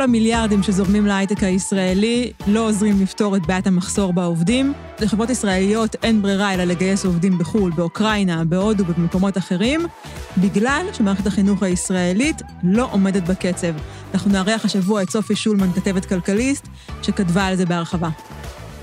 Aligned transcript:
כל 0.00 0.04
המיליארדים 0.04 0.62
שזורמים 0.62 1.06
להייטק 1.06 1.42
הישראלי 1.42 2.32
לא 2.46 2.68
עוזרים 2.68 3.02
לפתור 3.02 3.36
את 3.36 3.46
בעיית 3.46 3.66
המחסור 3.66 4.12
בעובדים. 4.12 4.72
לחברות 5.00 5.30
ישראליות 5.30 5.96
אין 6.02 6.22
ברירה 6.22 6.54
אלא 6.54 6.64
לגייס 6.64 7.04
עובדים 7.04 7.38
בחו"ל, 7.38 7.72
באוקראינה, 7.72 8.44
בהודו 8.44 8.84
ובמקומות 8.86 9.38
אחרים, 9.38 9.80
בגלל 10.38 10.86
שמערכת 10.92 11.26
החינוך 11.26 11.62
הישראלית 11.62 12.42
לא 12.62 12.88
עומדת 12.92 13.22
בקצב. 13.22 13.72
אנחנו 14.14 14.30
נארח 14.30 14.64
השבוע 14.64 15.02
את 15.02 15.10
סופי 15.10 15.36
שולמן, 15.36 15.72
כתבת 15.72 16.04
כלכליסט, 16.04 16.68
שכתבה 17.02 17.46
על 17.46 17.56
זה 17.56 17.66
בהרחבה. 17.66 18.08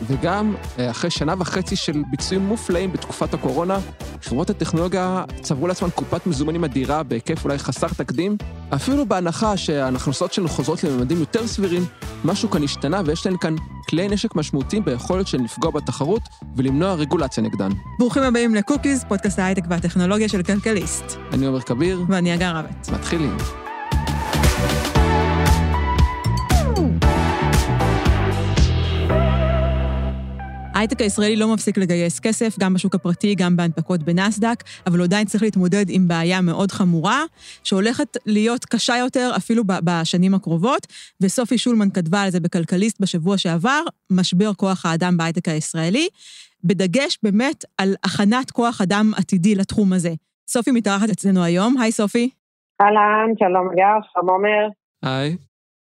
וגם 0.02 0.56
אה, 0.80 0.92
אחרי 0.92 1.10
שנה 1.10 1.34
וחצי 1.38 1.76
של 1.76 2.04
ביצועים 2.12 2.46
מופלאים 2.46 2.92
בתקופת 2.92 3.34
הקורונה, 3.34 3.80
חברות 4.22 4.50
הטכנולוגיה 4.50 5.24
צברו 5.42 5.68
לעצמן 5.68 5.90
קופת 5.90 6.28
מזומנים 6.28 6.64
אדירה 6.64 7.04
בהיקף 7.04 7.46
אולי 7.46 7.58
חסר 7.58 7.88
תקדים, 7.88 8.38
אפילו 8.76 9.06
בהנחה 9.06 9.58
שההכנסות 9.58 10.34
שלנו 10.34 10.50
חוזרות 10.50 10.84
לממדים 10.84 11.20
יותר 11.20 11.48
סבירים, 11.48 11.86
משהו 12.26 12.50
כאן 12.50 12.64
השתנה 12.64 13.02
ויש 13.06 13.26
להן 13.26 13.38
כאן 13.42 13.56
כלי 13.90 14.08
נשק 14.08 14.36
משמעותיים 14.36 14.86
ביכולת 14.86 15.28
של 15.28 15.38
לפגוע 15.38 15.72
בתחרות 15.72 16.22
ולמנוע 16.56 16.94
רגולציה 16.94 17.44
נגדן. 17.44 17.70
ברוכים 18.00 18.24
הבאים 18.24 18.56
לקוקיז, 18.56 19.06
פודקאסט 19.08 19.40
ההייטק 19.40 19.64
והטכנולוגיה 19.70 20.30
של 20.30 20.44
כלכליסט. 20.44 21.18
אני 21.34 21.46
עומר 21.46 21.62
כביר. 21.62 22.02
ואני 22.10 22.34
אגר 22.34 22.56
רבת. 22.56 22.90
מתחילים. 22.94 23.67
ההייטק 30.78 31.02
הישראלי 31.02 31.36
לא 31.36 31.54
מפסיק 31.54 31.78
לגייס 31.78 32.20
כסף, 32.20 32.60
גם 32.60 32.74
בשוק 32.74 32.96
הפרטי, 32.96 33.36
גם 33.36 33.56
בהנפקות 33.56 34.04
בנסדק, 34.04 34.64
אבל 34.88 34.98
הוא 34.98 35.04
עדיין 35.04 35.26
צריך 35.26 35.44
להתמודד 35.44 35.86
עם 35.90 36.08
בעיה 36.08 36.42
מאוד 36.42 36.72
חמורה, 36.72 37.24
שהולכת 37.64 38.18
להיות 38.26 38.66
קשה 38.66 38.98
יותר 38.98 39.32
אפילו 39.38 39.64
בשנים 39.68 40.34
הקרובות, 40.34 40.88
וסופי 41.22 41.58
שולמן 41.58 41.90
כתבה 41.90 42.22
על 42.22 42.30
זה 42.30 42.40
בכלכליסט 42.40 43.02
בשבוע 43.02 43.38
שעבר, 43.38 43.82
משבר 44.12 44.54
כוח 44.54 44.86
האדם 44.86 45.18
בהייטק 45.18 45.48
הישראלי, 45.48 46.08
בדגש 46.64 47.18
באמת 47.24 47.66
על 47.78 47.94
הכנת 48.04 48.52
כוח 48.52 48.82
אדם 48.82 49.12
עתידי 49.18 49.56
לתחום 49.56 49.94
הזה. 49.94 50.14
סופי 50.48 50.72
מתארחת 50.72 51.10
אצלנו 51.10 51.44
היום, 51.44 51.78
היי 51.82 51.92
סופי. 51.92 52.30
אהלן, 52.82 53.30
שלום 53.40 53.68
גר, 53.76 54.08
שלום 54.14 54.30
עומר. 54.30 54.68
היי. 55.04 55.47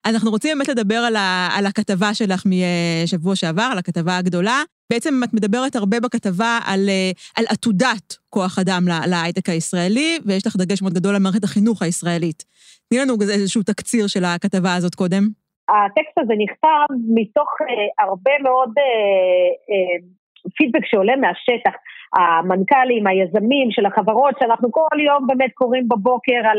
אנחנו 0.07 0.31
רוצים 0.31 0.59
באמת 0.59 0.69
לדבר 0.69 0.95
על, 0.95 1.17
ה, 1.17 1.49
על 1.59 1.67
הכתבה 1.67 2.15
שלך 2.15 2.43
משבוע 2.47 3.37
שעבר, 3.37 3.69
על 3.73 3.79
הכתבה 3.79 4.17
הגדולה. 4.17 4.63
בעצם 4.93 5.21
את 5.25 5.35
מדברת 5.35 5.77
הרבה 5.77 6.01
בכתבה 6.01 6.59
על, 6.67 6.89
אה, 6.89 7.11
על 7.37 7.45
עתודת 7.49 8.17
כוח 8.31 8.59
אדם 8.59 8.83
להייטק 9.07 9.49
הישראלי, 9.49 10.19
ויש 10.27 10.47
לך 10.47 10.57
דגש 10.57 10.83
מאוד 10.83 10.95
גדול 10.95 11.15
על 11.15 11.23
מערכת 11.23 11.45
החינוך 11.45 11.83
הישראלית. 11.83 12.45
תני 12.89 12.99
לנו 12.99 13.15
איזשהו 13.23 13.63
תקציר 13.63 14.07
של 14.07 14.25
הכתבה 14.25 14.75
הזאת 14.75 14.95
קודם. 14.95 15.23
הטקסט 15.69 16.19
הזה 16.19 16.35
נכתב 16.45 16.95
מתוך 17.09 17.49
אה, 17.61 18.05
הרבה 18.05 18.33
מאוד 18.43 18.73
אה, 18.79 20.09
פידבק 20.57 20.85
שעולה 20.85 21.17
מהשטח. 21.17 21.73
המנכ"לים, 22.17 23.07
היזמים 23.07 23.71
של 23.71 23.87
החברות, 23.87 24.35
שאנחנו 24.41 24.73
כל 24.73 25.01
יום 25.07 25.27
באמת 25.27 25.51
קוראים 25.55 25.89
בבוקר 25.89 26.41
על 26.51 26.59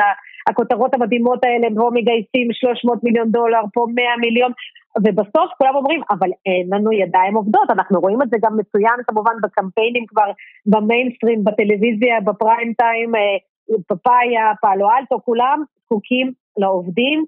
הכותרות 0.49 0.93
המדהימות 0.93 1.43
האלה, 1.43 1.67
פה 1.75 1.89
מגייסים 1.93 2.47
300 2.51 3.03
מיליון 3.03 3.31
דולר, 3.31 3.61
פה 3.73 3.85
100 3.95 4.05
מיליון, 4.21 4.51
ובסוף 5.03 5.51
כולם 5.57 5.75
אומרים, 5.75 6.01
אבל 6.09 6.29
אין 6.45 6.67
לנו 6.73 6.91
ידיים 6.91 7.35
עובדות, 7.35 7.69
אנחנו 7.69 7.99
רואים 7.99 8.21
את 8.21 8.29
זה 8.29 8.37
גם 8.41 8.57
מצוין 8.57 8.97
כמובן 9.07 9.31
בקמפיינים 9.43 10.05
כבר 10.05 10.31
במיינסטרים, 10.65 11.43
בטלוויזיה, 11.43 12.21
בפריים 12.21 12.73
טיים, 12.73 13.15
אה, 13.15 13.21
פפאיה, 13.87 14.51
פעלו 14.61 14.87
אלטו, 14.89 15.19
כולם 15.25 15.63
זקוקים 15.85 16.31
לעובדים, 16.57 17.25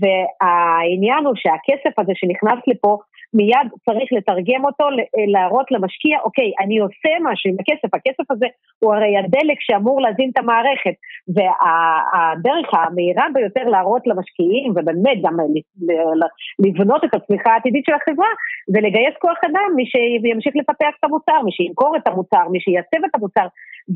והעניין 0.00 1.26
הוא 1.26 1.34
שהכסף 1.36 1.98
הזה 1.98 2.12
שנכנס 2.14 2.60
לפה, 2.66 2.98
מיד 3.34 3.68
צריך 3.86 4.12
לתרגם 4.12 4.64
אותו, 4.64 4.84
להראות 5.32 5.70
למשקיע, 5.70 6.18
אוקיי, 6.24 6.52
אני 6.60 6.78
עושה 6.78 7.12
משהו 7.22 7.50
עם 7.50 7.56
הכסף, 7.60 7.94
הכסף 7.94 8.30
הזה 8.30 8.46
הוא 8.78 8.94
הרי 8.94 9.18
הדלק 9.18 9.58
שאמור 9.60 10.00
להזין 10.00 10.30
את 10.32 10.38
המערכת, 10.38 10.94
והדרך 11.34 12.68
המהירה 12.74 13.26
ביותר 13.34 13.64
להראות 13.64 14.06
למשקיעים, 14.06 14.70
ובאמת 14.70 15.18
גם 15.24 15.36
לבנות 16.66 17.04
את 17.04 17.14
הצמיחה 17.14 17.50
העתידית 17.52 17.84
של 17.86 17.94
החברה, 17.94 18.30
זה 18.72 18.80
לגייס 18.80 19.14
כוח 19.18 19.38
אדם, 19.44 19.70
מי 19.76 19.84
שימשיך 19.86 20.54
לפתח 20.56 20.92
את 20.98 21.04
המוצר, 21.04 21.42
מי 21.44 21.52
שימכור 21.52 21.96
את 21.96 22.06
המוצר, 22.06 22.48
מי 22.50 22.60
שייצב 22.60 23.04
את 23.04 23.14
המוצר, 23.14 23.46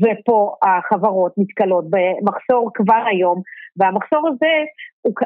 ופה 0.01 0.55
החברות 0.63 1.33
נתקלות 1.37 1.85
במחסור 1.89 2.71
כבר 2.73 3.03
היום, 3.11 3.41
והמחסור 3.77 4.27
הזה, 4.27 4.53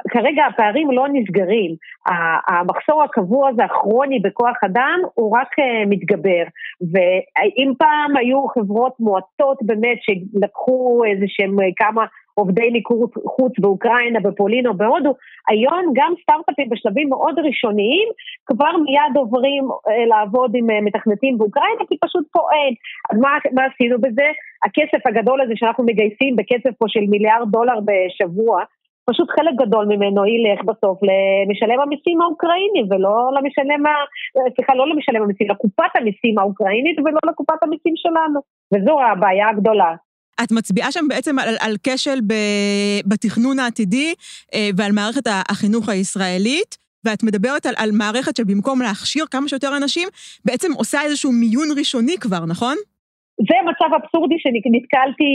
כרגע 0.10 0.46
הפערים 0.46 0.92
לא 0.92 1.06
נסגרים, 1.14 1.76
המחסור 2.48 3.04
הקבוע 3.04 3.50
הזה, 3.50 3.64
הכרוני 3.64 4.20
בכוח 4.20 4.58
אדם, 4.66 5.00
הוא 5.14 5.38
רק 5.38 5.60
uh, 5.60 5.90
מתגבר, 5.90 6.44
ואם 6.92 7.74
פעם 7.78 8.18
היו 8.18 8.48
חברות 8.48 8.94
מועטות 9.00 9.58
באמת 9.62 9.98
שלקחו 10.02 11.02
איזה 11.06 11.26
שהם 11.28 11.60
אה, 11.60 11.66
כמה 11.78 12.06
עובדי 12.34 12.70
מיקור 12.70 13.08
חוץ 13.28 13.54
באוקראינה, 13.60 14.20
בפולין 14.20 14.68
או 14.68 14.74
בהודו, 14.74 15.14
היום 15.50 15.94
גם 15.94 16.14
סטארט-אפים 16.22 16.70
בשלבים 16.70 17.10
מאוד 17.10 17.40
ראשוניים 17.40 18.08
כבר 18.46 18.74
מיד 18.86 19.18
עוברים 19.18 19.64
אה, 19.88 20.06
לעבוד 20.06 20.52
עם 20.56 20.70
אה, 20.70 20.82
מתכנתים 20.82 21.38
באוקראינה, 21.38 21.84
כי 21.90 21.98
פשוט 22.06 22.26
פה 22.32 22.42
אין. 22.54 22.74
אז 23.12 23.18
מה, 23.22 23.30
מה 23.52 23.64
עשינו 23.66 24.02
בזה? 24.02 24.28
הכסף 24.66 25.08
הגדול 25.08 25.42
הזה 25.42 25.54
שאנחנו 25.56 25.84
מגייסים 25.84 26.36
בקצב 26.36 26.72
פה 26.80 26.86
של 26.88 27.06
מיליארד 27.10 27.48
דולר 27.52 27.80
בשבוע, 27.88 28.64
פשוט 29.10 29.30
חלק 29.38 29.54
גדול 29.62 29.86
ממנו 29.86 30.22
ילך 30.26 30.60
בסוף 30.70 30.98
למשלם 31.10 31.80
המיסים 31.84 32.22
האוקראיני 32.22 32.82
ולא 32.90 33.16
למשלם. 33.38 33.84
סליחה, 34.56 34.76
לא 34.76 34.86
למשלם 34.90 35.22
המיסים, 35.24 35.48
לקופת 35.50 35.92
המיסים 35.96 36.40
האוקראינית 36.40 37.00
ולא 37.00 37.20
לקופת 37.30 37.64
המיסים 37.64 37.94
שלנו. 37.96 38.40
וזו 38.74 38.96
הבעיה 39.02 39.50
הגדולה. 39.50 39.96
את 40.44 40.52
מצביעה 40.52 40.92
שם 40.92 41.06
בעצם 41.10 41.40
על, 41.40 41.56
על 41.60 41.76
כשל 41.84 42.20
ב, 42.28 42.34
בתכנון 43.06 43.60
העתידי 43.60 44.14
אה, 44.54 44.70
ועל 44.78 44.92
מערכת 44.92 45.28
החינוך 45.50 45.90
הישראלית, 45.90 46.78
ואת 47.06 47.24
מדברת 47.24 47.66
על, 47.66 47.74
על 47.78 47.92
מערכת 47.92 48.36
שבמקום 48.36 48.82
להכשיר 48.82 49.26
כמה 49.32 49.48
שיותר 49.48 49.78
אנשים, 49.78 50.10
בעצם 50.46 50.72
עושה 50.74 51.02
איזשהו 51.02 51.32
מיון 51.32 51.68
ראשוני 51.78 52.18
כבר, 52.18 52.46
נכון? 52.46 52.78
זה 53.50 53.58
מצב 53.70 53.90
אבסורדי 53.98 54.40
שנתקלתי 54.40 55.32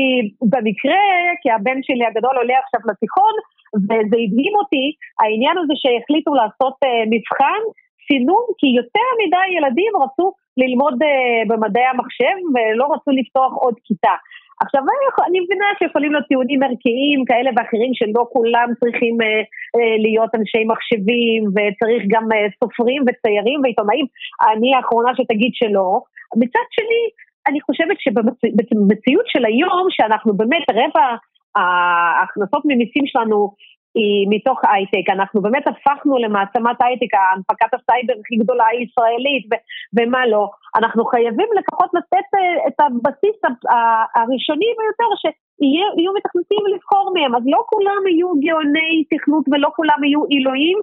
במקרה, 0.53 1.03
כי 1.41 1.49
הבן 1.51 1.79
שלי 1.87 2.05
הגדול 2.07 2.37
עולה 2.37 2.57
עכשיו 2.65 2.81
לתיכון, 2.91 3.35
וזה 3.89 4.17
הדהים 4.23 4.55
אותי, 4.61 4.87
העניין 5.21 5.57
הזה 5.59 5.75
שהחליטו 5.83 6.35
לעשות 6.41 6.77
uh, 6.85 6.89
מבחן, 7.13 7.61
סינון, 8.07 8.47
כי 8.59 8.69
יותר 8.81 9.09
מדי 9.21 9.47
ילדים 9.57 9.93
רצו 10.03 10.27
ללמוד 10.63 10.97
uh, 11.03 11.09
במדעי 11.49 11.89
המחשב 11.93 12.37
ולא 12.55 12.85
רצו 12.95 13.11
לפתוח 13.11 13.53
עוד 13.65 13.75
כיתה. 13.85 14.17
עכשיו, 14.63 14.83
אני 15.29 15.41
מבינה 15.41 15.67
שיכולים 15.79 16.13
להיות 16.13 16.27
טיעונים 16.29 16.63
ערכיים 16.63 17.25
כאלה 17.25 17.51
ואחרים 17.57 17.93
שלא 17.95 18.23
כולם 18.33 18.69
צריכים 18.81 19.15
אה, 19.23 19.27
אה, 19.77 19.95
להיות 20.05 20.31
אנשי 20.39 20.65
מחשבים 20.73 21.41
וצריך 21.55 22.03
גם 22.13 22.25
אה, 22.33 22.47
סופרים 22.61 23.03
וציירים 23.07 23.59
ועיתונאים, 23.63 24.07
אני 24.53 24.75
האחרונה 24.75 25.11
שתגיד 25.17 25.53
שלא. 25.55 26.01
מצד 26.43 26.67
שני, 26.77 27.03
אני 27.49 27.61
חושבת 27.61 27.97
שבמציאות 28.01 29.27
של 29.27 29.45
היום, 29.45 29.87
שאנחנו 29.91 30.37
באמת 30.37 30.65
רבע 30.71 31.07
ההכנסות 31.57 32.63
ממיסים 32.65 33.07
שלנו 33.07 33.55
היא 33.99 34.27
מתוך 34.31 34.59
הייטק, 34.73 35.07
אנחנו 35.17 35.43
באמת 35.43 35.65
הפכנו 35.69 36.19
למעצמת 36.19 36.79
הייטק, 36.85 37.13
הנפקת 37.15 37.71
הסייבר 37.75 38.15
הכי 38.21 38.37
גדולה 38.43 38.67
הישראלית 38.73 39.45
ו- 39.51 39.63
ומה 39.97 40.27
לא, 40.27 40.45
אנחנו 40.79 41.05
חייבים 41.05 41.49
לפחות 41.59 41.91
לתת 41.99 42.29
אה, 42.39 42.57
את 42.69 42.79
הבסיס 42.85 43.39
הראשוני 44.17 44.71
ביותר 44.79 45.11
שיהיו 45.21 46.13
מתכנתים 46.19 46.63
לבחור 46.75 47.07
מהם, 47.15 47.33
אז 47.35 47.43
לא 47.55 47.61
כולם 47.73 48.03
יהיו 48.11 48.29
גאוני 48.45 49.05
תכנות 49.11 49.45
ולא 49.51 49.71
כולם 49.77 50.05
יהיו 50.05 50.25
עילויים, 50.25 50.79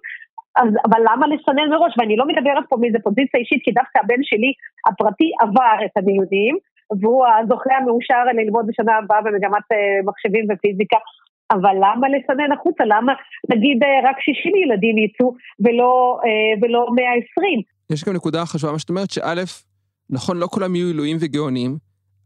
אז, 0.61 0.69
אבל 0.87 1.01
למה 1.09 1.25
לסנן 1.27 1.69
מראש? 1.69 1.93
ואני 1.97 2.15
לא 2.15 2.25
מדברת 2.27 2.65
פה 2.69 2.75
מאיזה 2.81 2.99
פוזיציה 3.03 3.39
אישית, 3.39 3.61
כי 3.63 3.71
דווקא 3.71 3.99
הבן 4.03 4.21
שלי 4.29 4.51
הפרטי 4.87 5.29
עבר 5.41 5.77
את 5.85 5.97
הדיונים, 5.97 6.55
והוא 7.01 7.25
הזוכה 7.27 7.73
המאושר 7.79 8.23
ללמוד 8.37 8.65
בשנה 8.67 8.93
הבאה 8.97 9.21
במגמת 9.21 9.67
אה, 9.71 9.77
מחשבים 10.09 10.45
ופיזיקה, 10.49 10.97
אבל 11.51 11.75
למה 11.75 12.07
לסנן 12.13 12.51
החוצה? 12.51 12.83
למה 12.85 13.13
נגיד 13.49 13.83
אה, 13.83 14.09
רק 14.09 14.17
60 14.19 14.55
ילדים 14.55 14.97
יצאו 14.97 15.33
ולא, 15.59 16.19
אה, 16.25 16.53
ולא 16.61 16.81
120? 16.95 17.61
יש 17.91 18.03
גם 18.03 18.13
נקודה 18.13 18.45
חשובה, 18.45 18.73
מה 18.73 18.79
שאת 18.79 18.89
אומרת, 18.89 19.11
שא', 19.11 19.43
נכון, 20.09 20.37
לא 20.37 20.47
כולם 20.47 20.75
יהיו 20.75 20.87
עילויים 20.87 21.17
וגאונים, 21.19 21.77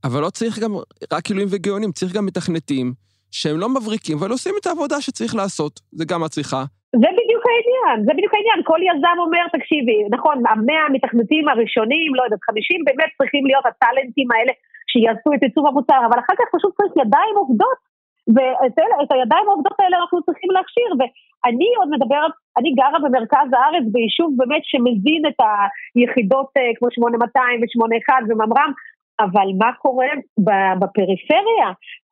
אבל 0.04 0.22
לא 0.22 0.30
צריך 0.30 0.60
גם 0.60 0.72
רק 1.14 1.28
עילויים 1.28 1.50
וגאונים, 1.52 1.92
צריך 1.92 2.16
גם 2.16 2.26
מתכנתים 2.26 2.94
שהם 3.32 3.58
לא 3.58 3.70
מבריקים, 3.70 4.18
אבל 4.18 4.32
עושים 4.32 4.54
את 4.62 4.68
העבודה 4.68 5.02
שצריך 5.02 5.36
לעשות, 5.36 5.80
זה 5.92 6.06
גם 6.06 6.24
הצריכה. 6.24 6.64
זה 7.02 7.10
בדיוק 7.18 7.44
העניין, 7.52 8.06
זה 8.06 8.12
בדיוק 8.18 8.34
העניין. 8.34 8.60
כל 8.64 8.80
יזם 8.90 9.18
אומר, 9.26 9.44
תקשיבי, 9.56 10.00
נכון, 10.16 10.38
המאה 10.50 10.84
המתכנתים 10.88 11.48
הראשונים, 11.50 12.16
לא 12.16 12.24
יודעת, 12.24 12.44
50 12.44 12.82
באמת 12.86 13.10
צריכים 13.18 13.46
להיות 13.46 13.66
הטאלנטים 13.66 14.28
האלה 14.32 14.54
שיעשו 14.92 15.30
את 15.36 15.42
עיצוב 15.44 15.68
המוצר, 15.68 16.02
אבל 16.08 16.20
אחר 16.20 16.36
כך 16.40 16.48
פשוט 16.56 16.72
צריך 16.78 16.94
ידיים 17.04 17.36
עובדות 17.42 17.80
ואת 18.36 19.12
הידיים 19.12 19.46
העובדות 19.48 19.78
האלה 19.80 19.98
אנחנו 19.98 20.24
צריכים 20.26 20.52
להכשיר, 20.52 20.90
ואני 21.00 21.70
עוד 21.80 21.90
מדברת, 21.96 22.32
אני 22.58 22.70
גרה 22.80 23.00
במרכז 23.04 23.50
הארץ 23.54 23.86
ביישוב 23.94 24.30
באמת 24.38 24.64
שמזין 24.64 25.24
את 25.30 25.40
היחידות 25.96 26.50
אה, 26.58 26.72
כמו 26.78 26.88
8200 26.92 27.62
ו-81 27.62 28.10
וממר"ם, 28.28 28.72
אבל 29.20 29.48
מה 29.62 29.72
קורה 29.84 30.08
בפריפריה? 30.80 31.70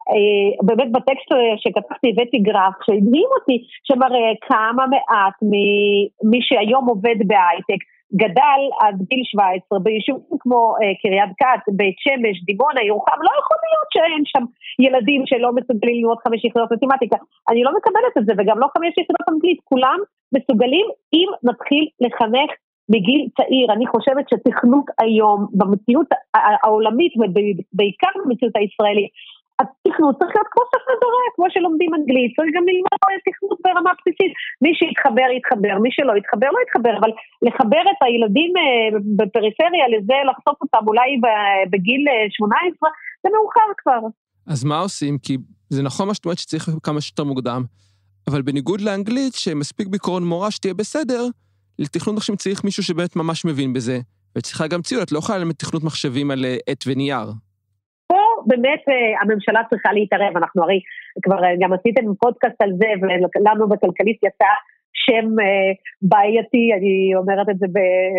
אה, 0.09 0.65
באמת 0.67 0.91
בטקסט 0.91 1.29
שכתבתי 1.57 2.09
הבאתי 2.09 2.37
גרף 2.37 2.75
שהדהים 2.85 3.29
אותי, 3.39 3.57
שמראה 3.83 4.29
כמה 4.47 4.83
מעט 4.93 5.37
ממי 5.41 6.39
שהיום 6.41 6.85
עובד 6.89 7.17
בהייטק 7.27 7.81
גדל 8.21 8.61
עד 8.81 8.95
גיל 9.09 9.23
17 9.23 9.79
ביישובים 9.79 10.37
כמו 10.39 10.75
אה, 10.81 10.93
קריית 11.01 11.31
גת, 11.41 11.63
בית 11.79 11.97
שמש, 12.03 12.35
דימונה, 12.45 12.81
ירוחם, 12.83 13.19
לא 13.27 13.33
יכול 13.39 13.57
להיות 13.65 13.89
שאין 13.93 14.23
שם 14.31 14.43
ילדים 14.85 15.21
שלא 15.25 15.49
מסוגלים 15.57 15.95
ללמוד 15.95 16.17
חמש 16.27 16.45
יחידות 16.45 16.71
מתמטיקה. 16.71 17.17
אני 17.49 17.63
לא 17.63 17.71
מקבלת 17.77 18.13
את 18.17 18.25
זה, 18.25 18.33
וגם 18.37 18.57
לא 18.59 18.67
חמש 18.77 18.93
יחידות 18.97 19.27
אנגלית, 19.29 19.59
כולם 19.63 19.99
מסוגלים 20.35 20.85
אם 21.13 21.27
נתחיל 21.43 21.85
לחנך 22.03 22.49
מגיל 22.89 23.21
צעיר. 23.37 23.67
אני 23.75 23.87
חושבת 23.87 24.25
שתכנות 24.29 24.85
היום 25.01 25.47
במציאות 25.53 26.07
העולמית 26.63 27.13
ובעיקר 27.17 28.13
במציאות 28.25 28.55
הישראלית 28.55 29.09
התכנות 29.61 30.15
צריך 30.19 30.33
להיות 30.35 30.49
כמו 30.53 30.63
ספר 30.73 30.95
דורה, 31.03 31.25
כמו 31.35 31.45
שלומדים 31.53 31.91
אנגלית, 31.97 32.31
צריך 32.37 32.51
גם 32.55 32.65
ללמוד 32.69 32.99
תכנות 33.27 33.59
ברמה 33.65 33.91
בסיסית. 33.97 34.31
מי 34.63 34.71
שיתחבר, 34.77 35.29
יתחבר, 35.37 35.75
מי 35.83 35.89
שלא 35.95 36.13
יתחבר, 36.19 36.49
לא 36.55 36.59
יתחבר, 36.65 36.93
אבל 36.99 37.11
לחבר 37.47 37.83
את 37.91 37.99
הילדים 38.05 38.51
אה, 38.61 38.87
בפריפריה 39.19 39.85
לזה, 39.93 40.17
לחשוף 40.29 40.57
אותם 40.63 40.83
אולי 40.89 41.09
בגיל 41.71 42.03
18, 42.29 42.89
אה, 42.89 42.93
זה 43.23 43.29
מאוחר 43.35 43.69
כבר. 43.81 44.01
אז 44.53 44.63
מה 44.63 44.79
עושים? 44.79 45.17
כי 45.25 45.33
זה 45.69 45.83
נכון 45.83 46.07
מה 46.07 46.13
שאת 46.13 46.25
אומרת 46.25 46.37
שצריך 46.37 46.69
כמה 46.83 47.01
שיותר 47.01 47.23
מוקדם, 47.23 47.61
אבל 48.27 48.41
בניגוד 48.41 48.81
לאנגלית, 48.81 49.33
שמספיק 49.33 49.87
בעיקרון 49.87 50.23
מורה 50.23 50.51
שתהיה 50.51 50.73
בסדר, 50.73 51.23
לתכנות 51.79 52.15
מחשבים 52.15 52.37
צריך 52.37 52.63
מישהו 52.63 52.83
שבאמת 52.83 53.15
ממש 53.15 53.45
מבין 53.45 53.73
בזה. 53.73 53.99
וצריכה 54.35 54.67
גם 54.67 54.81
ציוד, 54.81 55.01
את 55.01 55.11
לא 55.11 55.19
יכולה 55.19 55.37
ללמד 55.37 55.53
תכנות 55.53 55.83
מחשבים 55.83 56.31
על 56.31 56.45
אה, 56.45 56.57
עט 56.69 56.83
ונייר. 56.87 57.31
באמת 58.45 58.83
אה, 58.89 59.21
הממשלה 59.21 59.61
צריכה 59.69 59.93
להתערב, 59.93 60.37
אנחנו 60.37 60.63
הרי 60.63 60.79
כבר 61.23 61.43
אה, 61.43 61.55
גם 61.61 61.73
עשיתם 61.73 62.05
פודקאסט 62.23 62.61
על 62.61 62.71
זה, 62.79 62.89
ולנו 63.01 63.69
בכלכליסט 63.69 64.23
יצא 64.23 64.51
שם 65.05 65.27
אה, 65.45 65.71
בעייתי, 66.11 66.63
אני 66.77 66.95
אומרת 67.19 67.49
את 67.49 67.57
זה 67.59 67.67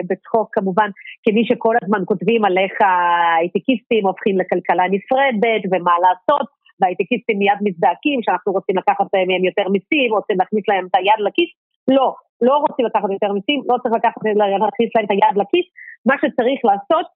בצחוק 0.08 0.48
כמובן, 0.56 0.90
כמי 1.24 1.42
שכל 1.48 1.74
הזמן 1.82 2.02
כותבים 2.10 2.44
על 2.44 2.58
איך 2.58 2.74
ההייטקיסטים 2.80 4.06
הופכים 4.06 4.38
לכלכלה 4.38 4.84
נפרדת 4.94 5.62
ומה 5.70 5.94
לעשות, 6.04 6.46
וההייטקיסטים 6.80 7.38
מיד 7.38 7.60
מזדעקים 7.66 8.18
שאנחנו 8.22 8.52
רוצים 8.52 8.76
לקחת 8.80 9.08
מהם 9.14 9.44
יותר 9.48 9.66
מיסים, 9.74 10.08
רוצים 10.18 10.36
להכניס 10.40 10.64
להם 10.68 10.84
את 10.86 10.94
היד 10.98 11.20
לכיס, 11.26 11.50
לא, 11.96 12.08
לא 12.48 12.54
רוצים 12.64 12.86
לקחת 12.86 13.10
יותר 13.16 13.32
מיסים, 13.36 13.58
לא 13.70 13.76
צריך 13.82 13.94
לקחת, 13.94 14.20
להכניס 14.62 14.90
להם 14.94 15.04
את 15.06 15.10
היד 15.10 15.34
לכיס, 15.42 15.66
מה 16.08 16.14
שצריך 16.20 16.58
לעשות, 16.70 17.06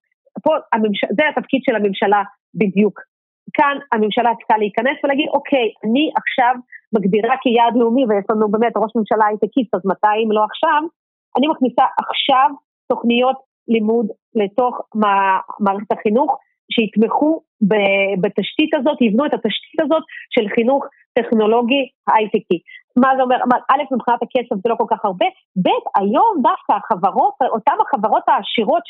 פה 0.45 0.53
הממש... 0.73 1.01
זה 1.17 1.23
התפקיד 1.29 1.61
של 1.65 1.75
הממשלה 1.77 2.23
בדיוק. 2.55 3.01
כאן 3.57 3.77
הממשלה 3.93 4.31
צריכה 4.39 4.59
להיכנס 4.59 4.97
ולהגיד, 5.05 5.29
אוקיי, 5.29 5.67
אני 5.85 6.11
עכשיו 6.21 6.55
מגדירה 6.95 7.35
כיעד 7.43 7.75
לאומי, 7.77 8.05
ויש 8.07 8.25
לנו 8.31 8.51
באמת 8.51 8.73
ראש 8.77 8.93
ממשלה 8.97 9.25
הייטקיסט, 9.27 9.75
אז 9.75 9.81
מתי 9.85 10.17
אם 10.25 10.33
לא 10.33 10.43
עכשיו, 10.45 10.83
אני 11.37 11.47
מכניסה 11.49 11.85
עכשיו 12.09 12.49
תוכניות 12.89 13.37
לימוד 13.69 14.07
לתוך 14.35 14.81
מערכת 15.61 15.93
החינוך, 15.93 16.39
שיתמכו 16.73 17.41
בתשתית 18.21 18.75
הזאת, 18.75 19.03
יבנו 19.03 19.27
את 19.27 19.35
התשתית 19.35 19.81
הזאת 19.81 20.03
של 20.35 20.49
חינוך 20.55 20.85
טכנולוגי 21.19 21.83
הייטקי. 22.13 22.59
מה 22.97 23.09
זה 23.17 23.23
אומר? 23.23 23.37
א', 23.71 23.83
מבחינת 23.95 24.21
הכסף 24.23 24.57
זה 24.63 24.69
לא 24.69 24.75
כל 24.75 24.89
כך 24.91 25.05
הרבה, 25.05 25.27
ב', 25.65 25.69
היום 25.99 26.33
דווקא 26.43 26.73
החברות, 26.73 27.35
אותן 27.55 27.77
החברות 27.83 28.23
העשירות 28.29 28.83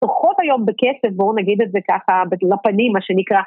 שצורכות 0.00 0.36
היום 0.38 0.66
בכסף, 0.66 1.16
בואו 1.16 1.36
נגיד 1.36 1.62
את 1.62 1.70
זה 1.72 1.78
ככה 1.88 2.22
לפנים, 2.42 2.92
מה 2.92 3.00
שנקרא, 3.00 3.40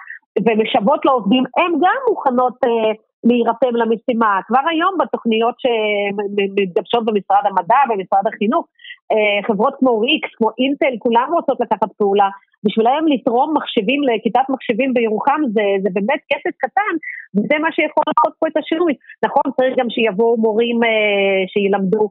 ומשוות 0.45 1.05
לעובדים, 1.05 1.43
הן 1.57 1.71
גם 1.81 1.99
מוכנות 2.09 2.53
אה, 2.65 2.91
להירתם 3.23 3.75
למשימה. 3.75 4.39
כבר 4.47 4.63
היום 4.69 4.93
בתוכניות 4.99 5.55
שמתגבשות 5.63 7.05
במשרד 7.05 7.43
המדע, 7.45 7.79
במשרד 7.89 8.23
החינוך, 8.33 8.65
אה, 9.11 9.47
חברות 9.47 9.73
כמו 9.79 9.99
ריקס, 9.99 10.29
כמו 10.37 10.49
אינטל, 10.59 10.93
כולן 10.99 11.29
רוצות 11.31 11.59
לקחת 11.59 11.91
פעולה. 11.97 12.29
בשבילם 12.65 13.05
לתרום 13.07 13.53
מחשבים 13.57 14.01
לכיתת 14.03 14.47
מחשבים 14.49 14.93
בירוחם 14.93 15.41
זה, 15.53 15.61
זה 15.83 15.89
באמת 15.93 16.21
כסף 16.29 16.53
קטן, 16.57 16.93
וזה 17.35 17.55
מה 17.61 17.71
שיכול 17.71 18.03
לעשות 18.07 18.33
פה 18.39 18.47
את 18.47 18.57
השינוי. 18.57 18.93
נכון, 19.25 19.43
צריך 19.57 19.73
גם 19.77 19.89
שיבואו 19.89 20.37
מורים 20.37 20.83
אה, 20.83 21.43
שילמדו 21.47 22.09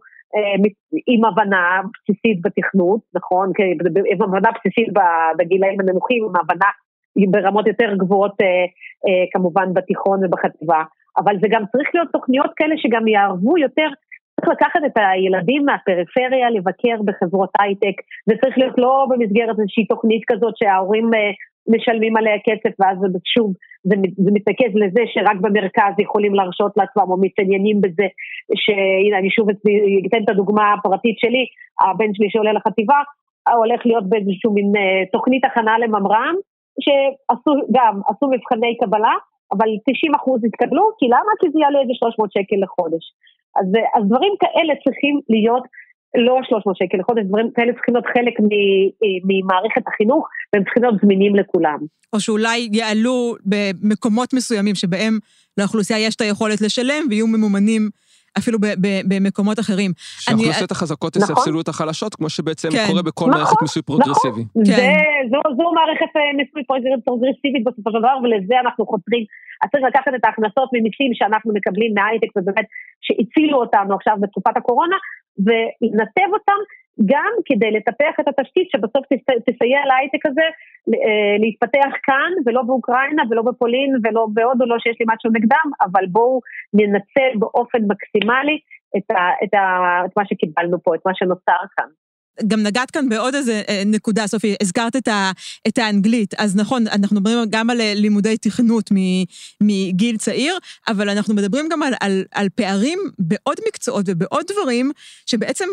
עם 1.06 1.24
הבנה 1.24 1.80
בסיסית 1.94 2.40
בתכנות, 2.42 3.00
נכון, 3.14 3.52
עם 4.10 4.22
הבנה 4.22 4.50
בסיסית 4.56 4.88
בגילאים 5.38 5.80
הנמוכים, 5.80 6.24
עם 6.24 6.36
הבנה 6.36 6.70
ברמות 7.30 7.66
יותר 7.66 7.94
גבוהות 7.96 8.34
אה, 8.40 8.46
אה, 9.06 9.24
כמובן 9.32 9.74
בתיכון 9.74 10.24
ובחטיבה, 10.24 10.82
אבל 11.18 11.34
זה 11.40 11.46
גם 11.50 11.62
צריך 11.72 11.90
להיות 11.94 12.08
תוכניות 12.12 12.50
כאלה 12.56 12.74
שגם 12.76 13.08
יערבו 13.08 13.58
יותר, 13.58 13.88
צריך 14.40 14.48
לקחת 14.48 14.80
את 14.86 14.96
הילדים 14.96 15.64
מהפריפריה 15.66 16.50
לבקר 16.50 17.02
בחברות 17.04 17.50
הייטק, 17.60 17.96
זה 18.26 18.34
צריך 18.40 18.58
להיות 18.58 18.78
לא 18.78 19.06
במסגרת 19.10 19.58
איזושהי 19.58 19.86
תוכנית 19.86 20.22
כזאת 20.26 20.54
שההורים 20.56 21.14
אה, 21.14 21.30
משלמים 21.68 22.16
עליה 22.16 22.36
כסף 22.46 22.72
ואז 22.80 22.98
שוב 23.24 23.52
זה, 23.84 23.94
זה 24.16 24.30
מתנקז 24.32 24.72
לזה 24.74 25.02
שרק 25.06 25.36
במרכז 25.40 25.94
יכולים 25.98 26.34
להרשות 26.34 26.72
לעצמם 26.76 27.10
או 27.10 27.16
מתעניינים 27.20 27.80
בזה, 27.80 28.06
שהנה 28.62 29.18
אני 29.18 29.30
שוב 29.30 29.48
אתן 30.06 30.22
את 30.24 30.30
הדוגמה 30.30 30.72
הפרטית 30.72 31.18
שלי, 31.18 31.44
הבן 31.80 32.14
שלי 32.14 32.30
שעולה 32.30 32.52
לחטיבה, 32.52 32.98
הולך 33.56 33.86
להיות 33.86 34.08
באיזושהי 34.08 34.50
מין 34.54 34.72
תוכנית 35.12 35.44
הכנה 35.44 35.78
לממר"ם, 35.78 36.34
שעשו 36.80 37.52
גם, 37.76 38.00
עשו 38.08 38.26
מבחני 38.30 38.76
קבלה, 38.80 39.14
אבל 39.52 39.68
90 39.86 40.14
אחוז 40.14 40.44
התקבלו, 40.44 40.84
כי 40.98 41.06
למה? 41.06 41.32
כי 41.40 41.46
זה 41.52 41.58
יעלה 41.60 41.80
איזה 41.80 41.92
300 41.94 42.32
שקל 42.32 42.56
לחודש. 42.62 43.04
אז, 43.58 43.66
אז 43.96 44.02
דברים 44.08 44.32
כאלה 44.40 44.74
צריכים 44.84 45.20
להיות 45.28 45.64
לא 46.14 46.38
300 46.48 46.76
שקל 46.76 46.98
לחודש, 46.98 47.22
דברים 47.24 47.50
כאלה 47.54 47.72
צריכים 47.72 47.94
להיות 47.94 48.06
חלק 48.06 48.34
ממערכת 49.24 49.82
החינוך, 49.86 50.28
והם 50.52 50.64
צריכים 50.64 50.82
להיות 50.82 51.00
זמינים 51.02 51.36
לכולם. 51.36 51.78
או 52.12 52.20
שאולי 52.20 52.68
יעלו 52.72 53.34
במקומות 53.46 54.34
מסוימים 54.34 54.74
שבהם 54.74 55.18
לאוכלוסייה 55.58 55.98
יש 55.98 56.16
את 56.16 56.20
היכולת 56.20 56.60
לשלם, 56.60 57.04
ויהיו 57.10 57.26
ממומנים 57.26 57.88
אפילו 58.38 58.58
במקומות 59.08 59.58
אחרים. 59.58 59.90
שהאוכלוסיות 59.96 60.70
החזקות 60.70 61.16
נכון. 61.16 61.36
יספסלו 61.36 61.60
את 61.60 61.68
החלשות, 61.68 62.14
כמו 62.14 62.28
שבעצם 62.30 62.68
כן. 62.72 62.84
קורה 62.88 63.02
בכל 63.02 63.24
נכון, 63.24 63.40
מערכת 63.40 63.62
מיסוי 63.62 63.82
פרוגרסיבי. 63.82 64.44
נכון, 64.56 64.64
כן. 64.66 64.98
זו, 65.30 65.38
זו 65.56 65.66
מערכת 65.78 66.12
אה, 66.16 66.32
מיסוי 66.38 66.62
פרוגרסיבית 67.04 67.64
בסופו 67.66 67.90
של 67.92 67.98
דבר, 67.98 68.14
ולזה 68.22 68.54
אנחנו 68.64 68.86
חותרים. 68.86 69.24
אז 69.62 69.66
צריך 69.70 69.84
לקחת 69.88 70.12
את 70.16 70.24
ההכנסות 70.24 70.68
ממיסים 70.74 71.10
שאנחנו 71.14 71.50
מקבלים 71.58 71.90
מההייטק, 71.94 72.30
ובאמת 72.36 72.66
שהצילו 73.04 73.56
אותנו 73.62 73.94
עכשיו 73.94 74.16
בתקופת 74.20 74.56
הקורונה, 74.56 74.96
ולנתב 75.38 76.28
אותם 76.32 76.60
גם 77.06 77.32
כדי 77.44 77.70
לטפח 77.70 78.20
את 78.20 78.28
התשתית 78.28 78.70
שבסוף 78.70 79.04
תסייע 79.46 79.80
להייטק 79.86 80.26
הזה 80.26 80.46
אה, 80.88 81.36
להתפתח 81.38 81.92
כאן 82.02 82.32
ולא 82.46 82.62
באוקראינה 82.62 83.22
ולא 83.30 83.42
בפולין 83.42 83.90
ולא 84.04 84.26
בהודו, 84.34 84.66
לא 84.66 84.76
שיש 84.78 84.96
לי 85.00 85.06
משהו 85.08 85.30
נגדם, 85.32 85.68
אבל 85.80 86.04
בואו 86.06 86.40
ננצל 86.74 87.38
באופן 87.38 87.78
מקסימלי 87.88 88.58
את, 88.96 89.10
ה, 89.10 89.44
את, 89.44 89.54
ה, 89.54 89.66
את 90.04 90.10
מה 90.16 90.26
שקיבלנו 90.26 90.82
פה, 90.82 90.94
את 90.94 91.00
מה 91.06 91.12
שנוצר 91.14 91.62
כאן. 91.76 92.01
גם 92.46 92.62
נגעת 92.62 92.90
כאן 92.90 93.08
בעוד 93.08 93.34
איזה 93.34 93.62
אה, 93.68 93.82
נקודה, 93.86 94.26
סופי, 94.26 94.54
הזכרת 94.62 94.96
את, 94.96 95.08
ה, 95.08 95.30
את 95.68 95.78
האנגלית. 95.78 96.34
אז 96.38 96.56
נכון, 96.56 96.86
אנחנו 96.86 97.16
מדברים 97.16 97.38
גם 97.50 97.70
על 97.70 97.80
אה, 97.80 97.92
לימודי 97.94 98.36
תכנות 98.36 98.90
מגיל 99.60 100.16
צעיר, 100.16 100.58
אבל 100.88 101.08
אנחנו 101.08 101.34
מדברים 101.34 101.68
גם 101.68 101.82
על, 101.82 101.94
על, 102.00 102.24
על 102.30 102.48
פערים 102.54 102.98
בעוד 103.18 103.56
מקצועות 103.68 104.04
ובעוד 104.08 104.44
דברים, 104.52 104.92
שבעצם 105.26 105.64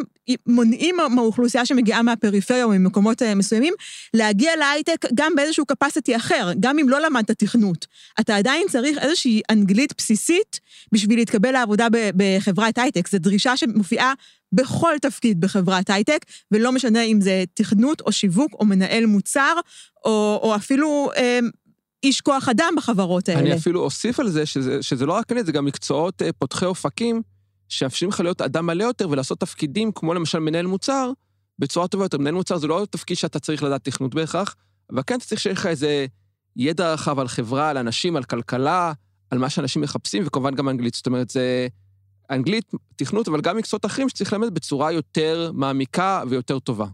מונעים 0.47 0.95
מהאוכלוסייה 1.09 1.65
שמגיעה 1.65 2.01
מהפריפריה 2.01 2.63
או 2.63 2.69
ממקומות 2.69 3.21
אה, 3.21 3.35
מסוימים, 3.35 3.73
להגיע 4.13 4.55
להייטק 4.55 5.05
גם 5.13 5.31
באיזשהו 5.35 5.65
capacity 5.73 6.15
אחר, 6.15 6.51
גם 6.59 6.79
אם 6.79 6.89
לא 6.89 6.99
למדת 7.01 7.31
תכנות. 7.31 7.87
אתה 8.19 8.35
עדיין 8.35 8.67
צריך 8.69 8.97
איזושהי 8.97 9.41
אנגלית 9.49 9.93
בסיסית 9.97 10.59
בשביל 10.91 11.19
להתקבל 11.19 11.51
לעבודה 11.51 11.87
בחברת 11.91 12.77
הייטק. 12.77 13.07
זו 13.07 13.19
דרישה 13.19 13.57
שמופיעה 13.57 14.13
בכל 14.51 14.93
תפקיד 15.01 15.41
בחברת 15.41 15.89
הייטק, 15.89 16.25
ולא 16.51 16.71
משנה 16.71 17.01
אם 17.01 17.21
זה 17.21 17.43
תכנות 17.53 18.01
או 18.01 18.11
שיווק 18.11 18.53
או 18.53 18.65
מנהל 18.65 19.05
מוצר, 19.05 19.53
או, 20.05 20.39
או 20.43 20.55
אפילו 20.55 21.09
אה, 21.17 21.39
איש 22.03 22.21
כוח 22.21 22.49
אדם 22.49 22.73
בחברות 22.77 23.29
האלה. 23.29 23.39
אני 23.39 23.53
אפילו 23.53 23.83
אוסיף 23.83 24.19
על 24.19 24.29
זה 24.29 24.45
שזה, 24.45 24.83
שזה 24.83 25.05
לא 25.05 25.13
רק 25.13 25.31
אני, 25.31 25.43
זה 25.43 25.51
גם 25.51 25.65
מקצועות 25.65 26.21
אה, 26.21 26.29
פותחי 26.33 26.65
אופקים, 26.65 27.21
שיאפשרים 27.69 28.09
לך 28.09 28.19
להיות 28.19 28.41
אדם 28.41 28.65
מלא 28.65 28.83
יותר 28.83 29.09
ולעשות 29.09 29.39
תפקידים 29.39 29.91
כמו 29.91 30.13
למשל 30.13 30.39
מנהל 30.39 30.65
מוצר, 30.65 31.11
בצורה 31.59 31.87
טובה 31.87 32.05
יותר. 32.05 32.17
מנהל 32.17 32.33
מוצר 32.33 32.57
זה 32.57 32.67
לא 32.67 32.87
תפקיד 32.89 33.17
שאתה 33.17 33.39
צריך 33.39 33.63
לדעת 33.63 33.83
תכנות 33.83 34.15
בהכרח, 34.15 34.55
אבל 34.91 35.01
כן 35.07 35.15
אתה 35.15 35.25
צריך 35.25 35.41
שיהיה 35.41 35.53
לך 35.53 35.65
איזה 35.65 36.05
ידע 36.55 36.93
רחב 36.93 37.19
על 37.19 37.27
חברה, 37.27 37.69
על 37.69 37.77
אנשים, 37.77 38.15
על 38.15 38.23
כלכלה, 38.23 38.93
על 39.31 39.37
מה 39.37 39.49
שאנשים 39.49 39.81
מחפשים, 39.81 40.23
וכמובן 40.25 40.55
גם 40.55 40.69
אנגלית. 40.69 40.93
זאת 40.93 41.07
אומרת, 41.07 41.29
זה 41.29 41.67
אנגלית, 42.31 42.65
תכנות, 42.97 43.27
אבל 43.27 43.39
גם 43.43 43.57
מקצועות 43.57 43.85
אחרים 43.85 44.09
שצריך 44.09 44.33
ללמד 44.33 44.55
בצורה 44.55 44.91
יותר 44.91 45.51
מעמיקה 45.53 46.21
ויותר 46.29 46.59
טובה. 46.59 46.85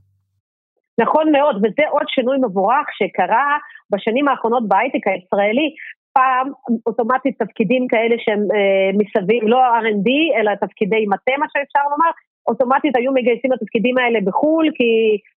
נכון 1.00 1.32
מאוד, 1.32 1.56
וזה 1.56 1.84
עוד 1.92 2.08
שינוי 2.08 2.38
מבורך 2.38 2.88
שקרה 2.98 3.58
בשנים 3.92 4.28
האחרונות 4.28 4.68
בהייטק 4.68 5.08
הישראלי. 5.08 5.70
פעם 6.14 6.48
אוטומטית 6.86 7.44
תפקידים 7.44 7.88
כאלה 7.88 8.16
שהם 8.24 8.42
אה, 8.56 8.90
מסביב, 9.00 9.44
לא 9.44 9.58
R&D, 9.58 10.10
אלא 10.38 10.52
תפקידי 10.56 11.06
מטה, 11.08 11.34
מה 11.40 11.46
שאפשר 11.54 11.84
לומר, 11.92 12.12
אוטומטית 12.48 12.98
היו 12.98 13.12
מגייסים 13.12 13.52
לתפקידים 13.52 13.98
האלה 13.98 14.20
בחו"ל, 14.26 14.68
כי, 14.76 14.92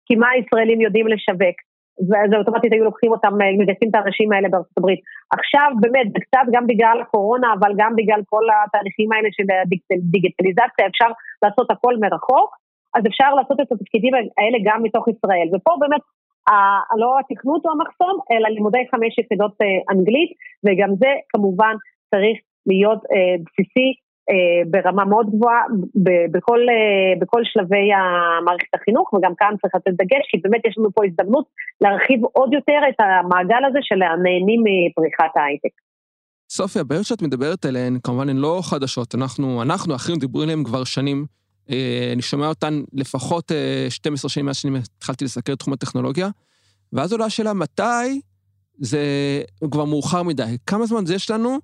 כי 0.06 0.16
מה 0.16 0.30
הישראלים 0.30 0.82
יודעים 0.82 1.08
לשווק. 1.08 1.58
ואז 2.10 2.30
אוטומטית 2.40 2.72
היו 2.74 2.84
לוקחים 2.84 3.12
אותם, 3.12 3.34
אה, 3.42 3.52
מגייסים 3.60 3.90
את 3.90 3.96
האנשים 3.96 4.32
האלה 4.32 4.48
בארצות 4.50 4.78
הברית. 4.78 5.00
עכשיו 5.38 5.70
באמת, 5.82 6.08
זה 6.14 6.20
קצת 6.26 6.46
גם 6.54 6.68
בגלל 6.68 6.98
הקורונה, 7.02 7.48
אבל 7.60 7.72
גם 7.78 7.92
בגלל 7.96 8.22
כל 8.26 8.46
התהליכים 8.56 9.12
האלה 9.12 9.30
של 9.32 9.48
הדיגיטליזציה, 9.92 10.88
אפשר 10.88 11.10
לעשות 11.44 11.72
הכל 11.72 11.94
מרחוק, 12.04 12.50
אז 12.96 13.04
אפשר 13.08 13.30
לעשות 13.38 13.58
את 13.62 13.72
התפקידים 13.72 14.14
האלה 14.14 14.58
גם 14.68 14.84
מתוך 14.84 15.08
ישראל. 15.08 15.48
ופה 15.54 15.72
באמת, 15.80 16.02
לא 17.02 17.10
התכנות 17.20 17.62
הוא 17.66 17.72
המחסום, 17.72 18.16
אלא 18.32 18.48
לימודי 18.50 18.84
חמש 18.92 19.14
יחידות 19.20 19.56
אה, 19.62 19.94
אנגלית, 19.94 20.32
וגם 20.64 20.96
זה 20.96 21.12
כמובן 21.30 21.76
צריך 22.12 22.38
להיות 22.68 23.02
אה, 23.14 23.36
בסיסי 23.46 23.90
אה, 23.90 24.07
ברמה 24.72 25.06
מאוד 25.06 25.28
גבוהה 25.30 25.62
בכל, 26.32 26.60
אה, 26.70 27.20
בכל 27.22 27.42
שלבי 27.44 27.90
המערכת 27.94 28.76
החינוך, 28.76 29.14
וגם 29.14 29.32
כאן 29.38 29.54
צריך 29.62 29.76
לתת 29.76 29.92
דגש, 29.92 30.24
כי 30.32 30.38
באמת 30.38 30.62
יש 30.66 30.78
לנו 30.78 30.90
פה 30.96 31.06
הזדמנות 31.06 31.46
להרחיב 31.82 32.20
עוד 32.34 32.54
יותר 32.54 32.80
את 32.90 32.96
המעגל 33.00 33.66
הזה 33.70 33.80
של 33.82 34.02
הנהנים 34.02 34.62
מפריחת 34.64 35.38
ההייטק. 35.38 35.70
סופי, 36.50 36.80
הבעיות 36.80 37.06
שאת 37.06 37.22
מדברת 37.22 37.66
עליהן, 37.66 37.98
כמובן 38.04 38.30
הן 38.30 38.38
לא 38.38 38.60
חדשות. 38.64 39.16
אנחנו, 39.16 39.62
אנחנו, 39.62 39.96
אחרים 39.96 40.18
דיברו 40.20 40.42
עליהן 40.42 40.64
כבר 40.64 40.84
שנים. 40.84 41.26
אה, 41.70 42.10
אני 42.14 42.22
שומע 42.22 42.48
אותן 42.48 42.82
לפחות 42.94 43.52
12 43.90 44.30
שנים 44.30 44.46
מאז 44.46 44.56
שאני 44.56 44.80
התחלתי 44.98 45.26
לסקר 45.26 45.54
את 45.54 45.60
תחום 45.60 45.74
הטכנולוגיה, 45.74 46.28
ואז 46.94 47.12
עולה 47.12 47.26
השאלה 47.26 47.54
מתי 47.54 48.22
זה 48.78 49.00
כבר 49.72 49.86
מאוחר 49.86 50.24
מדי. 50.24 50.58
כמה 50.66 50.86
זמן 50.86 51.06
זה 51.06 51.16
יש 51.16 51.32
לנו 51.32 51.58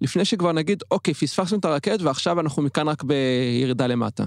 לפני 0.00 0.24
שכבר 0.24 0.52
נגיד, 0.52 0.82
אוקיי, 0.90 1.14
פספסנו 1.14 1.58
את 1.58 1.64
הרכבת 1.64 2.02
ועכשיו 2.02 2.40
אנחנו 2.40 2.62
מכאן 2.62 2.88
רק 2.88 3.02
בירידה 3.02 3.86
למטה? 3.86 4.24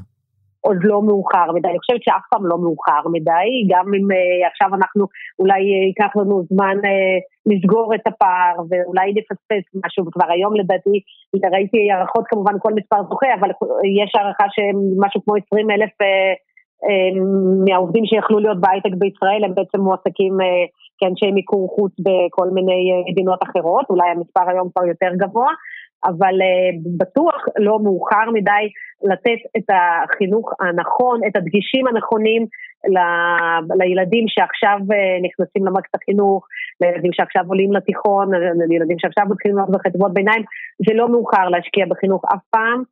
עוד 0.62 0.78
לא 0.84 1.02
מאוחר 1.02 1.48
מדי, 1.56 1.68
אני 1.68 1.80
חושבת 1.80 2.04
שאף 2.04 2.26
פעם 2.30 2.46
לא 2.46 2.58
מאוחר 2.58 3.04
מדי, 3.12 3.50
גם 3.72 3.86
אם 3.98 4.06
uh, 4.12 4.48
עכשיו 4.52 4.70
אנחנו, 4.80 5.06
אולי 5.40 5.62
uh, 5.62 5.86
ייקח 5.88 6.12
לנו 6.20 6.44
זמן 6.50 6.78
uh, 6.78 7.20
לסגור 7.50 7.96
את 7.96 8.06
הפער 8.08 8.56
ואולי 8.70 9.08
נפספס 9.18 9.66
משהו, 9.86 10.06
וכבר 10.08 10.30
היום 10.36 10.54
לדעתי, 10.56 10.96
ראיתי 11.54 11.92
הערכות 11.92 12.26
כמובן 12.28 12.54
כל 12.60 12.74
מספר 12.74 13.00
זוכה, 13.10 13.32
אבל 13.40 13.50
יש 14.02 14.12
הערכה 14.16 14.46
שמשהו 14.56 15.20
כמו 15.24 15.34
20 15.36 15.72
אלף 15.72 15.94
uh, 16.02 16.34
uh, 16.88 17.14
מהעובדים 17.66 18.06
שיכלו 18.06 18.40
להיות 18.40 18.60
בהייטק 18.62 18.94
בישראל 19.02 19.44
הם 19.44 19.54
בעצם 19.56 19.80
מועסקים 19.88 20.34
uh, 20.42 20.46
כאנשי 21.02 21.32
מיקור 21.32 21.74
חוץ 21.76 21.94
בכל 22.00 22.50
מיני 22.50 22.82
אה, 22.92 23.12
מדינות 23.12 23.40
אחרות, 23.44 23.86
אולי 23.90 24.10
המספר 24.10 24.50
היום 24.50 24.70
כבר 24.74 24.86
יותר 24.86 25.12
גבוה, 25.18 25.52
אבל 26.06 26.36
uh, 26.42 26.76
בטוח 26.98 27.46
לא 27.60 27.80
מאוחר 27.80 28.26
מדי 28.34 28.64
לתת 29.04 29.42
את 29.58 29.68
החינוך 29.70 30.54
הנכון, 30.60 31.20
את 31.28 31.36
הדגישים 31.36 31.88
הנכונים 31.88 32.46
ל, 32.96 32.98
לילדים 33.84 34.26
שעכשיו 34.28 34.78
uh, 34.80 35.26
נכנסים 35.26 35.66
למערכת 35.66 35.96
החינוך, 35.96 36.48
לילדים 36.82 37.14
שעכשיו 37.14 37.44
עולים 37.48 37.74
לתיכון, 37.74 38.32
לילדים 38.70 39.00
שעכשיו 39.00 39.26
מתחילים 39.30 39.58
לעשות 39.58 39.76
בחטיבות 39.76 40.14
ביניים, 40.14 40.44
זה 40.88 40.94
לא 40.94 41.10
מאוחר 41.10 41.50
להשקיע 41.50 41.86
בחינוך 41.86 42.22
אף 42.34 42.44
פעם, 42.50 42.84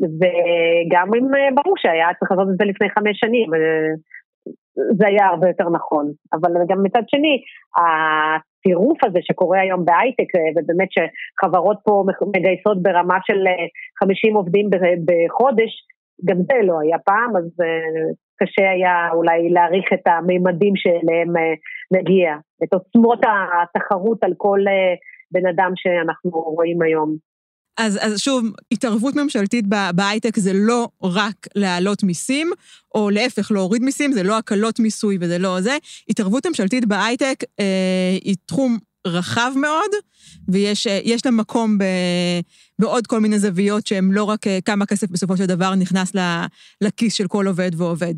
וגם 0.00 1.08
אם 1.18 1.54
ברור 1.54 1.74
שהיה 1.76 2.08
צריך 2.18 2.30
לעשות 2.30 2.48
את 2.52 2.56
זה 2.58 2.64
לפני 2.64 2.90
חמש 2.90 3.18
שנים, 3.18 3.50
זה 4.98 5.06
היה 5.06 5.26
הרבה 5.26 5.48
יותר 5.48 5.68
נכון. 5.68 6.12
אבל 6.32 6.50
גם 6.68 6.82
מצד 6.82 7.02
שני, 7.08 7.42
הטירוף 7.78 9.04
הזה 9.04 9.18
שקורה 9.22 9.60
היום 9.60 9.84
בהייטק, 9.84 10.34
אה, 10.36 10.40
ובאמת 10.56 10.88
שחברות 10.94 11.76
פה 11.84 12.04
מגייסות 12.36 12.82
ברמה 12.82 13.18
של 13.26 13.44
50 14.00 14.32
אה, 14.32 14.38
עובדים 14.38 14.70
בחודש, 15.06 15.72
גם 16.24 16.36
זה 16.36 16.66
לא 16.66 16.80
היה 16.80 16.98
פעם, 16.98 17.36
אז 17.36 17.60
אה, 17.60 18.12
קשה 18.42 18.70
היה 18.70 19.08
אולי 19.12 19.50
להעריך 19.50 19.92
את 19.92 20.06
המימדים 20.06 20.76
שאליהם 20.76 21.32
נגיע, 21.92 22.36
את 22.64 22.72
עוצמות 22.72 23.20
התחרות 23.24 24.24
על 24.24 24.32
כל 24.36 24.58
בן 25.32 25.46
אדם 25.46 25.72
שאנחנו 25.76 26.30
רואים 26.30 26.82
היום. 26.82 27.25
אז, 27.78 27.98
אז 28.02 28.20
שוב, 28.20 28.44
התערבות 28.72 29.14
ממשלתית 29.14 29.64
בהייטק 29.94 30.38
זה 30.38 30.52
לא 30.54 30.88
רק 31.02 31.46
להעלות 31.54 32.02
מיסים, 32.02 32.50
או 32.94 33.10
להפך, 33.10 33.50
להוריד 33.50 33.82
מיסים, 33.82 34.12
זה 34.12 34.22
לא 34.22 34.38
הקלות 34.38 34.80
מיסוי 34.80 35.18
וזה 35.20 35.38
לא 35.38 35.60
זה. 35.60 35.76
התערבות 36.08 36.46
ממשלתית 36.46 36.84
בהייטק 36.84 37.44
אה, 37.60 38.18
היא 38.24 38.36
תחום 38.46 38.78
רחב 39.06 39.52
מאוד, 39.56 39.90
ויש 40.48 40.86
אה, 40.86 41.00
לה 41.24 41.30
מקום 41.30 41.78
ב, 41.78 41.84
בעוד 42.78 43.06
כל 43.06 43.20
מיני 43.20 43.38
זוויות 43.38 43.86
שהן 43.86 44.08
לא 44.10 44.24
רק 44.24 44.46
אה, 44.46 44.58
כמה 44.64 44.86
כסף 44.86 45.10
בסופו 45.10 45.36
של 45.36 45.46
דבר 45.46 45.74
נכנס 45.74 46.12
לכיס 46.80 47.14
של 47.14 47.28
כל 47.28 47.46
עובד 47.46 47.70
ועובד. 47.76 48.14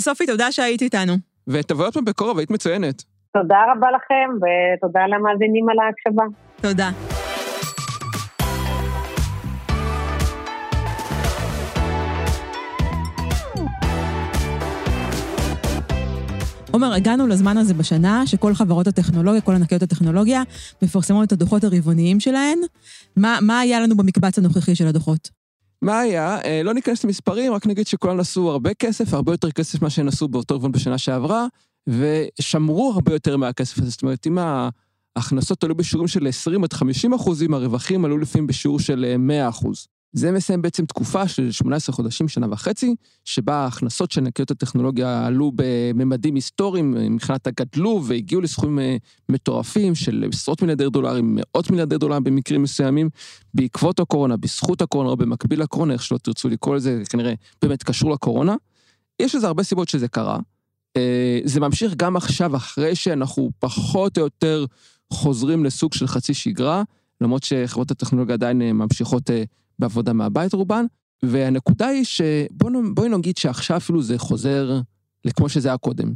סופי, 0.00 0.26
תודה 0.26 0.52
שהיית 0.52 0.82
איתנו. 0.82 1.12
ותבואי 1.48 1.84
עוד 1.84 1.94
פעם 1.94 2.04
בקרוב, 2.04 2.38
היית 2.38 2.50
מצוינת. 2.50 3.02
תודה 3.32 3.58
רבה 3.72 3.86
לכם, 3.90 4.30
ותודה 4.36 5.00
למאזינים 5.06 5.68
על 5.68 5.76
ההקשבה. 5.78 6.24
תודה. 6.60 6.90
עומר, 16.76 16.92
הגענו 16.92 17.26
לזמן 17.26 17.56
הזה 17.56 17.74
בשנה 17.74 18.26
שכל 18.26 18.54
חברות 18.54 18.86
הטכנולוגיה, 18.86 19.40
כל 19.40 19.54
ענקיות 19.54 19.82
הטכנולוגיה, 19.82 20.42
מפרסמות 20.82 21.26
את 21.26 21.32
הדוחות 21.32 21.64
הרבעוניים 21.64 22.20
שלהן. 22.20 22.58
מה, 23.16 23.38
מה 23.42 23.60
היה 23.60 23.80
לנו 23.80 23.96
במקבץ 23.96 24.38
הנוכחי 24.38 24.74
של 24.74 24.86
הדוחות? 24.86 25.30
מה 25.82 26.00
היה? 26.00 26.38
אה, 26.44 26.62
לא 26.64 26.74
ניכנס 26.74 27.04
למספרים, 27.04 27.52
רק 27.52 27.66
נגיד 27.66 27.86
שכולם 27.86 28.20
עשו 28.20 28.50
הרבה 28.50 28.74
כסף, 28.74 29.14
הרבה 29.14 29.32
יותר 29.32 29.50
כסף 29.50 29.80
ממה 29.82 29.90
שהם 29.90 30.08
עשו 30.08 30.28
באותו 30.28 30.54
רבעון 30.54 30.72
בשנה 30.72 30.98
שעברה, 30.98 31.46
ושמרו 31.86 32.92
הרבה 32.94 33.12
יותר 33.12 33.36
מהכסף 33.36 33.78
הזה. 33.78 33.90
זאת 33.90 34.02
אומרת, 34.02 34.26
אם 34.26 34.38
ההכנסות 35.16 35.64
עלו 35.64 35.74
בשיעורים 35.74 36.08
של 36.08 36.26
20 36.26 36.64
עד 36.64 36.72
50 36.72 37.12
אחוזים, 37.12 37.54
הרווחים 37.54 38.04
עלו 38.04 38.18
לפעמים 38.18 38.46
בשיעור 38.46 38.80
של 38.80 39.16
100 39.18 39.42
אה, 39.42 39.48
אחוז. 39.48 39.86
זה 40.16 40.32
מסיים 40.32 40.62
בעצם 40.62 40.86
תקופה 40.86 41.28
של 41.28 41.50
18 41.50 41.94
חודשים, 41.94 42.28
שנה 42.28 42.46
וחצי, 42.50 42.94
שבה 43.24 43.54
ההכנסות 43.54 44.10
של 44.10 44.20
ענקיות 44.20 44.50
הטכנולוגיה 44.50 45.26
עלו 45.26 45.52
בממדים 45.54 46.34
היסטוריים, 46.34 46.94
מבחינת 47.14 47.46
הגדלו 47.46 48.02
והגיעו 48.06 48.40
לסכומים 48.40 48.78
אה, 48.78 48.96
מטורפים 49.28 49.94
של 49.94 50.24
עשרות 50.32 50.62
מיליארדי 50.62 50.90
דולרים, 50.90 51.38
מאות 51.38 51.70
מיליארדי 51.70 51.98
דולרים 51.98 52.24
במקרים 52.24 52.62
מסוימים, 52.62 53.08
בעקבות 53.54 54.00
הקורונה, 54.00 54.36
בזכות 54.36 54.82
הקורונה 54.82 55.10
או 55.10 55.16
במקביל 55.16 55.62
לקורונה, 55.62 55.92
איך 55.92 56.02
שלא 56.02 56.18
תרצו 56.18 56.48
לקרוא 56.48 56.76
לזה, 56.76 57.02
כנראה 57.10 57.34
באמת 57.62 57.82
קשור 57.82 58.10
לקורונה. 58.10 58.54
יש 59.22 59.34
לזה 59.34 59.46
הרבה 59.46 59.62
סיבות 59.62 59.88
שזה 59.88 60.08
קרה. 60.08 60.38
אה, 60.96 61.40
זה 61.44 61.60
ממשיך 61.60 61.94
גם 61.96 62.16
עכשיו, 62.16 62.56
אחרי 62.56 62.94
שאנחנו 62.94 63.50
פחות 63.58 64.18
או 64.18 64.22
יותר 64.22 64.64
חוזרים 65.12 65.64
לסוג 65.64 65.94
של 65.94 66.06
חצי 66.06 66.34
שגרה, 66.34 66.82
למרות 67.20 67.42
שחברות 67.42 67.90
הטכנולוגיה 67.90 68.34
עדיין 68.34 68.62
אה, 68.62 68.72
ממשיכות 68.72 69.30
בעבודה 69.78 70.12
מהבית 70.12 70.52
רובן, 70.52 70.84
והנקודה 71.22 71.86
היא 71.86 72.04
שבואי 72.04 73.08
נגיד 73.08 73.36
שעכשיו 73.36 73.76
אפילו 73.76 74.02
זה 74.02 74.18
חוזר 74.18 74.80
לכמו 75.24 75.48
שזה 75.48 75.68
היה 75.68 75.78
קודם. 75.78 76.12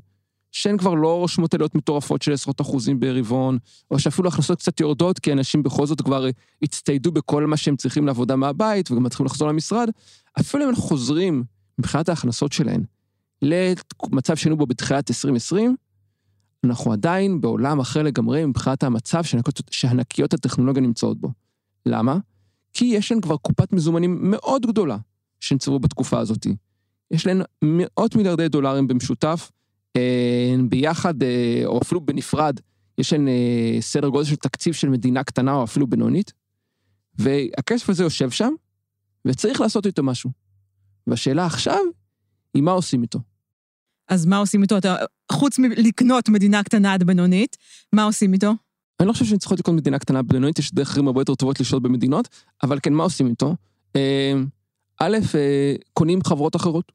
שהן 0.52 0.78
כבר 0.78 0.94
לא 0.94 1.18
רושמות 1.18 1.54
עליות 1.54 1.74
מטורפות 1.74 2.22
של 2.22 2.32
עשרות 2.32 2.60
אחוזים 2.60 3.00
ברבעון, 3.00 3.58
או 3.90 3.98
שאפילו 3.98 4.28
הכנסות 4.28 4.58
קצת 4.58 4.80
יורדות, 4.80 5.18
כי 5.18 5.32
אנשים 5.32 5.62
בכל 5.62 5.86
זאת 5.86 6.00
כבר 6.00 6.26
הצטיידו 6.62 7.12
בכל 7.12 7.46
מה 7.46 7.56
שהם 7.56 7.76
צריכים 7.76 8.06
לעבודה 8.06 8.36
מהבית, 8.36 8.90
וגם 8.90 9.02
מתחילים 9.02 9.26
לחזור 9.26 9.48
למשרד, 9.48 9.88
אפילו 10.40 10.64
אם 10.64 10.68
הם 10.68 10.76
חוזרים 10.76 11.44
מבחינת 11.78 12.08
ההכנסות 12.08 12.52
שלהם 12.52 12.82
למצב 13.42 14.36
שהיינו 14.36 14.56
בו 14.56 14.66
בתחילת 14.66 15.10
2020, 15.10 15.76
אנחנו 16.64 16.92
עדיין 16.92 17.40
בעולם 17.40 17.80
אחר 17.80 18.02
לגמרי 18.02 18.46
מבחינת 18.46 18.82
המצב 18.82 19.22
שענקיות 19.70 20.34
הטכנולוגיה 20.34 20.82
נמצאות 20.82 21.20
בו. 21.20 21.32
למה? 21.86 22.18
כי 22.72 22.84
יש 22.84 23.12
להן 23.12 23.20
כבר 23.20 23.36
קופת 23.36 23.72
מזומנים 23.72 24.18
מאוד 24.30 24.66
גדולה 24.66 24.96
שנצברו 25.40 25.78
בתקופה 25.78 26.18
הזאת. 26.18 26.46
יש 27.10 27.26
להן 27.26 27.42
מאות 27.62 28.16
מיליארדי 28.16 28.48
דולרים 28.48 28.86
במשותף, 28.86 29.50
אה, 29.96 30.54
ביחד, 30.68 31.22
אה, 31.22 31.62
או 31.64 31.80
אפילו 31.82 32.00
בנפרד, 32.00 32.60
יש 32.98 33.12
להן 33.12 33.28
אה, 33.28 33.76
סדר 33.80 34.08
גודל 34.08 34.24
של 34.24 34.36
תקציב 34.36 34.74
של 34.74 34.88
מדינה 34.88 35.24
קטנה 35.24 35.54
או 35.54 35.64
אפילו 35.64 35.86
בינונית, 35.86 36.32
והכסף 37.18 37.90
הזה 37.90 38.02
יושב 38.02 38.30
שם, 38.30 38.52
וצריך 39.24 39.60
לעשות 39.60 39.86
איתו 39.86 40.02
משהו. 40.02 40.30
והשאלה 41.06 41.46
עכשיו 41.46 41.80
היא 42.54 42.62
מה 42.62 42.72
עושים 42.72 43.02
איתו. 43.02 43.18
אז 44.08 44.26
מה 44.26 44.36
עושים 44.36 44.62
איתו? 44.62 44.78
אתה, 44.78 44.96
חוץ 45.32 45.58
מלקנות 45.58 46.28
מדינה 46.28 46.62
קטנה 46.62 46.94
עד 46.94 47.02
בינונית, 47.02 47.56
מה 47.92 48.02
עושים 48.02 48.32
איתו? 48.32 48.52
אני 49.00 49.08
לא 49.08 49.12
חושב 49.12 49.24
שהן 49.24 49.38
צריכות 49.38 49.58
לקנות 49.58 49.76
מדינה 49.76 49.98
קטנה 49.98 50.22
בינונית, 50.22 50.58
יש 50.58 50.74
דרכים 50.74 51.06
הרבה 51.06 51.20
יותר 51.20 51.34
טובות 51.34 51.60
לשלוט 51.60 51.82
במדינות, 51.82 52.28
אבל 52.62 52.78
כן, 52.82 52.92
מה 52.92 53.02
עושים 53.02 53.26
איתו? 53.26 53.54
אה, 53.96 54.32
א', 55.00 55.16
אה, 55.34 55.74
קונים 55.92 56.18
חברות 56.24 56.56
אחרות, 56.56 56.92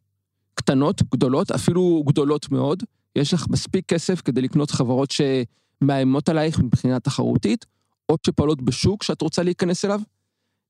קטנות, 0.53 1.01
גדולות, 1.11 1.51
אפילו 1.51 2.03
גדולות 2.07 2.51
מאוד. 2.51 2.83
יש 3.15 3.33
לך 3.33 3.45
מספיק 3.49 3.85
כסף 3.85 4.21
כדי 4.21 4.41
לקנות 4.41 4.71
חברות 4.71 5.11
שמאיימות 5.11 6.29
עלייך 6.29 6.59
מבחינה 6.59 6.99
תחרותית, 6.99 7.65
או 8.09 8.17
שפועלות 8.25 8.61
בשוק 8.61 9.03
שאת 9.03 9.21
רוצה 9.21 9.43
להיכנס 9.43 9.85
אליו. 9.85 10.01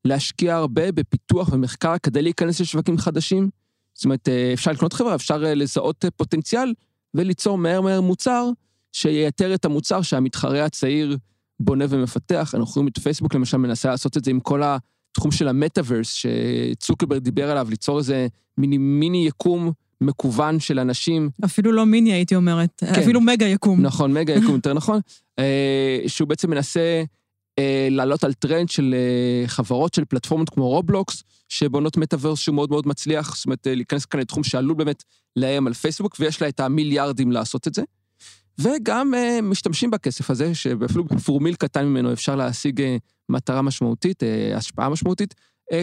להשקיע 0.06 0.56
הרבה 0.56 0.92
בפיתוח 0.92 1.50
ומחקר 1.52 1.96
כדי 2.04 2.22
להיכנס 2.22 2.62
לשווקים 2.62 2.98
חדשים. 2.98 3.50
זאת 3.94 4.06
אומרת, 4.06 4.30
אה, 4.30 4.52
אפשר 4.54 4.72
לקנות 4.72 4.94
חברה, 4.94 5.16
אפשר 5.16 5.38
לזהות 5.38 6.06
פוטנציאל 6.18 6.74
וליצור 7.14 7.58
מהר 7.58 7.82
מהר 7.82 8.02
מוצר 8.02 8.50
שייתר 8.96 9.54
את 9.54 9.66
המוצר 9.66 10.02
שהמתחרה 10.02 10.66
הצעיר 10.66 11.18
בונה 11.60 11.86
ומפתח. 11.90 12.56
אנחנו 12.58 12.74
רואים 12.76 12.88
את 12.88 13.00
פייסבוק 13.00 13.36
למשל 13.36 13.58
מנסה 13.58 13.90
לעשות 13.90 14.18
את 14.18 14.26
זה 14.26 14.32
עם 14.32 14.40
כל 14.40 14.62
התחום 14.64 15.32
של 15.32 15.48
המטאוורס, 15.48 16.14
שצוקרברג 16.14 17.22
דיבר 17.22 17.52
עליו, 17.52 17.68
ליצור 17.70 17.98
איזה 17.98 18.28
מיני 18.58 18.78
מיני 18.78 19.28
יקום 19.28 19.72
מקוון 20.02 20.60
של 20.60 20.80
אנשים. 20.80 21.30
אפילו 21.46 21.72
לא 21.72 21.86
מיני, 21.86 22.14
הייתי 22.14 22.36
אומרת, 22.36 22.70
כן. 22.78 23.02
אפילו 23.02 23.22
מגה 23.22 23.46
יקום. 23.46 23.82
נכון, 23.82 24.14
מגה 24.14 24.34
יקום, 24.34 24.56
יותר 24.56 24.74
נכון. 24.80 25.00
אה, 25.40 26.00
שהוא 26.08 26.28
בעצם 26.28 26.50
מנסה 26.50 27.04
אה, 27.60 27.88
לעלות 27.92 28.24
על 28.24 28.34
טרנד 28.34 28.70
של 28.70 28.96
אה, 28.98 29.48
חברות 29.48 29.94
של 29.94 30.06
פלטפורמות 30.06 30.50
כמו 30.50 30.70
רובלוקס, 30.70 31.24
שבונות 31.50 31.98
מטאוורס 31.98 32.40
שהוא 32.40 32.56
מאוד 32.56 32.70
מאוד 32.70 32.88
מצליח, 32.88 33.36
זאת 33.36 33.46
אומרת, 33.46 33.68
להיכנס 33.68 34.06
כאן 34.06 34.20
לתחום 34.20 34.44
שעלול 34.44 34.76
באמת 34.76 35.04
לאיים 35.36 35.68
על 35.68 35.74
פייסבוק, 35.74 36.16
ויש 36.20 36.42
לה 36.42 36.48
את 36.48 36.60
המיליארדים 36.60 37.32
לעשות 37.32 37.68
את 37.68 37.74
זה. 37.74 37.82
וגם 38.60 39.14
uh, 39.14 39.42
משתמשים 39.42 39.92
בכסף 39.92 40.30
הזה, 40.30 40.56
שאפילו 40.56 41.04
בפורמיל 41.04 41.56
קטן 41.56 41.86
ממנו 41.86 42.14
אפשר 42.14 42.36
להשיג 42.36 42.82
uh, 42.82 42.84
מטרה 43.30 43.62
משמעותית, 43.62 44.24
uh, 44.24 44.58
השפעה 44.58 44.90
משמעותית, 44.90 45.36
uh, 45.72 45.76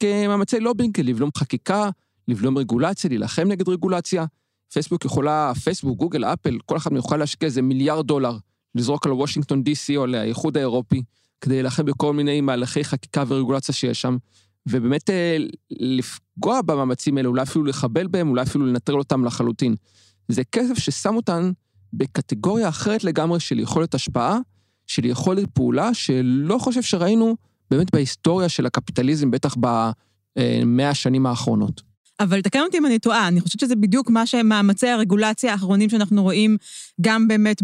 כמאמצי 0.00 0.60
לובינג, 0.60 1.00
לבלום 1.00 1.30
חקיקה, 1.36 1.90
לבלום 2.28 2.58
רגולציה, 2.58 3.08
להילחם 3.08 3.48
נגד 3.48 3.68
רגולציה. 3.68 4.24
פייסבוק 4.72 5.04
יכולה, 5.04 5.52
פייסבוק, 5.64 5.98
גוגל, 5.98 6.24
אפל, 6.24 6.58
כל 6.66 6.76
אחד 6.76 6.92
יוכל 6.92 7.16
להשקיע 7.16 7.46
איזה 7.46 7.62
מיליארד 7.62 8.06
דולר, 8.06 8.36
לזרוק 8.74 9.06
על 9.06 9.12
וושינגטון 9.12 9.62
DC 9.66 9.96
או 9.96 10.06
לאיחוד 10.06 10.56
האירופי, 10.56 11.02
כדי 11.40 11.54
להילחם 11.54 11.84
בכל 11.84 12.12
מיני 12.12 12.40
מהלכי 12.40 12.84
חקיקה 12.84 13.24
ורגולציה 13.28 13.74
שיש 13.74 14.00
שם, 14.00 14.16
ובאמת 14.68 15.10
לפגוע 15.70 16.62
במאמצים 16.62 17.16
האלה, 17.16 17.28
אולי 17.28 17.42
אפילו 17.42 17.64
לחבל 17.64 18.06
בהם, 18.06 18.28
אולי 18.28 18.42
אפילו 18.42 18.66
לנטרל 18.66 18.98
אותם 18.98 19.24
לחלוטין. 19.24 19.74
זה 20.28 20.42
כסף 20.44 20.78
ששם 20.78 21.16
אותן 21.16 21.50
בקטגוריה 21.92 22.68
אחרת 22.68 23.04
לגמרי 23.04 23.40
של 23.40 23.58
יכולת 23.58 23.94
השפעה, 23.94 24.38
של 24.86 25.04
יכולת 25.04 25.46
פעולה, 25.52 25.94
שלא 25.94 26.58
חושב 26.58 26.82
שראינו 26.82 27.36
באמת 27.70 27.92
בהיסטוריה 27.92 28.48
של 28.48 28.66
הקפיטליזם, 28.66 29.30
בטח 29.30 29.56
במאה 29.58 30.90
השנים 30.90 31.26
האחרונות. 31.26 31.88
אבל 32.20 32.40
תקן 32.42 32.60
אותי 32.60 32.78
אם 32.78 32.86
אני 32.86 32.98
טועה, 32.98 33.28
אני 33.28 33.40
חושבת 33.40 33.60
שזה 33.60 33.76
בדיוק 33.76 34.10
מה 34.10 34.26
שמאמצי 34.26 34.88
הרגולציה 34.88 35.52
האחרונים 35.52 35.90
שאנחנו 35.90 36.22
רואים 36.22 36.56
גם 37.00 37.28
באמת 37.28 37.62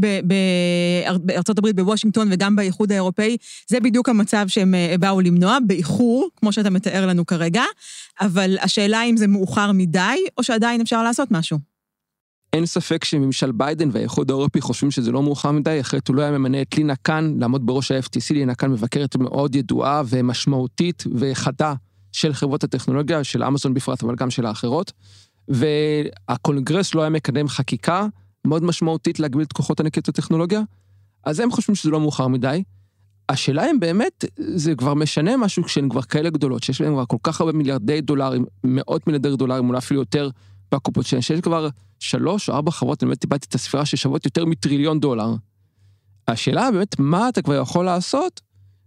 בארצות 1.24 1.58
הברית, 1.58 1.76
בוושינגטון 1.76 2.28
וגם 2.30 2.56
באיחוד 2.56 2.92
האירופאי, 2.92 3.36
זה 3.68 3.80
בדיוק 3.80 4.08
המצב 4.08 4.44
שהם 4.48 4.74
אה, 4.74 4.94
באו 5.00 5.20
למנוע, 5.20 5.58
באיחור, 5.66 6.28
כמו 6.36 6.52
שאתה 6.52 6.70
מתאר 6.70 7.06
לנו 7.06 7.26
כרגע, 7.26 7.62
אבל 8.20 8.56
השאלה 8.60 9.02
אם 9.02 9.16
זה 9.16 9.26
מאוחר 9.26 9.72
מדי, 9.72 10.16
או 10.38 10.42
שעדיין 10.42 10.80
אפשר 10.80 11.02
לעשות 11.02 11.30
משהו. 11.30 11.73
אין 12.54 12.66
ספק 12.66 13.04
שממשל 13.04 13.52
ביידן 13.52 13.88
והאיחוד 13.92 14.30
האירופי 14.30 14.60
חושבים 14.60 14.90
שזה 14.90 15.12
לא 15.12 15.22
מאוחר 15.22 15.50
מדי, 15.50 15.80
אחרת 15.80 16.08
הוא 16.08 16.16
לא 16.16 16.22
היה 16.22 16.30
ממנה 16.30 16.62
את 16.62 16.76
לינה 16.76 16.96
קאן 16.96 17.36
לעמוד 17.40 17.66
בראש 17.66 17.90
ה-FTC, 17.90 18.34
לינה 18.34 18.54
קאן 18.54 18.70
מבקרת 18.70 19.16
מאוד 19.16 19.54
ידועה 19.54 20.02
ומשמעותית 20.06 21.04
וחדה 21.14 21.74
של 22.12 22.32
חברות 22.32 22.64
הטכנולוגיה, 22.64 23.24
של 23.24 23.44
אמזון 23.44 23.74
בפרט, 23.74 24.02
אבל 24.02 24.14
גם 24.14 24.30
של 24.30 24.46
האחרות. 24.46 24.92
והקונגרס 25.48 26.94
לא 26.94 27.00
היה 27.00 27.10
מקדם 27.10 27.48
חקיקה 27.48 28.06
מאוד 28.46 28.64
משמעותית 28.64 29.20
להגביל 29.20 29.44
את 29.44 29.52
כוחות 29.52 29.80
ענקיות 29.80 30.08
הטכנולוגיה, 30.08 30.60
אז 31.24 31.40
הם 31.40 31.50
חושבים 31.50 31.74
שזה 31.74 31.90
לא 31.90 32.00
מאוחר 32.00 32.28
מדי. 32.28 32.62
השאלה 33.28 33.70
אם 33.70 33.80
באמת 33.80 34.24
זה 34.36 34.74
כבר 34.74 34.94
משנה 34.94 35.36
משהו 35.36 35.64
כשהן 35.64 35.88
כבר 35.88 36.02
כאלה 36.02 36.30
גדולות, 36.30 36.62
שיש 36.62 36.80
להן 36.80 36.92
כבר 36.92 37.04
כל 37.06 37.16
כך 37.22 37.40
הרבה 37.40 37.52
מיליארדי 37.52 38.00
דולרים, 38.00 38.44
מאות 38.64 39.06
מיליארדי 39.06 39.36
דולרים, 39.36 39.68
אולי 39.68 39.78
אפילו 39.78 40.00
יותר 40.00 40.30
בקופות 40.74 41.06
שלהן, 41.06 41.22
שיש 41.22 41.40
כבר 41.40 41.68
שלוש 42.00 42.48
או 42.48 42.54
ארבע 42.54 42.70
חברות, 42.70 43.02
אני 43.02 43.08
באמת 43.08 43.20
טיפלתי 43.20 43.46
את 43.48 43.54
הספירה 43.54 43.86
ששוות 43.86 44.24
יותר 44.24 44.44
מטריליון 44.44 45.00
דולר. 45.00 45.34
השאלה 46.28 46.70
באמת, 46.70 46.98
מה 46.98 47.28
אתה 47.28 47.42
כבר 47.42 47.54
יכול 47.54 47.84
לעשות, 47.84 48.40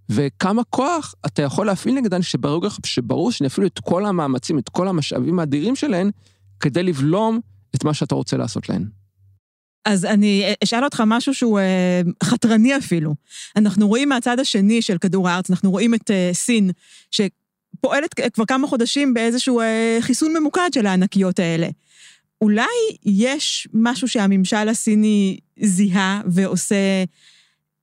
וכמה 0.09 0.63
כוח 0.63 1.15
אתה 1.25 1.41
יכול 1.41 1.65
להפעיל 1.65 1.95
נגדן 1.95 2.21
שברגע 2.21 2.67
שברור 2.85 3.31
שאני 3.31 3.47
אפילו 3.47 3.67
את 3.67 3.79
כל 3.79 4.05
המאמצים, 4.05 4.59
את 4.59 4.69
כל 4.69 4.87
המשאבים 4.87 5.39
האדירים 5.39 5.75
שלהן, 5.75 6.11
כדי 6.59 6.83
לבלום 6.83 7.39
את 7.75 7.83
מה 7.83 7.93
שאתה 7.93 8.15
רוצה 8.15 8.37
לעשות 8.37 8.69
להן. 8.69 8.85
אז 9.85 10.05
אני 10.05 10.43
אשאל 10.63 10.83
אותך 10.83 11.03
משהו 11.05 11.33
שהוא 11.33 11.59
אה, 11.59 12.01
חתרני 12.23 12.77
אפילו. 12.77 13.15
אנחנו 13.55 13.87
רואים 13.87 14.09
מהצד 14.09 14.39
השני 14.39 14.81
של 14.81 14.97
כדור 14.97 15.29
הארץ, 15.29 15.49
אנחנו 15.49 15.71
רואים 15.71 15.93
את 15.93 16.11
אה, 16.11 16.29
סין, 16.33 16.71
שפועלת 17.75 18.13
כבר 18.33 18.45
כמה 18.45 18.67
חודשים 18.67 19.13
באיזשהו 19.13 19.59
אה, 19.59 19.97
חיסון 20.01 20.33
ממוקד 20.37 20.69
של 20.73 20.85
הענקיות 20.85 21.39
האלה. 21.39 21.67
אולי 22.41 22.63
יש 23.05 23.67
משהו 23.73 24.07
שהממשל 24.07 24.69
הסיני 24.69 25.37
זיהה 25.59 26.21
ועושה 26.25 27.03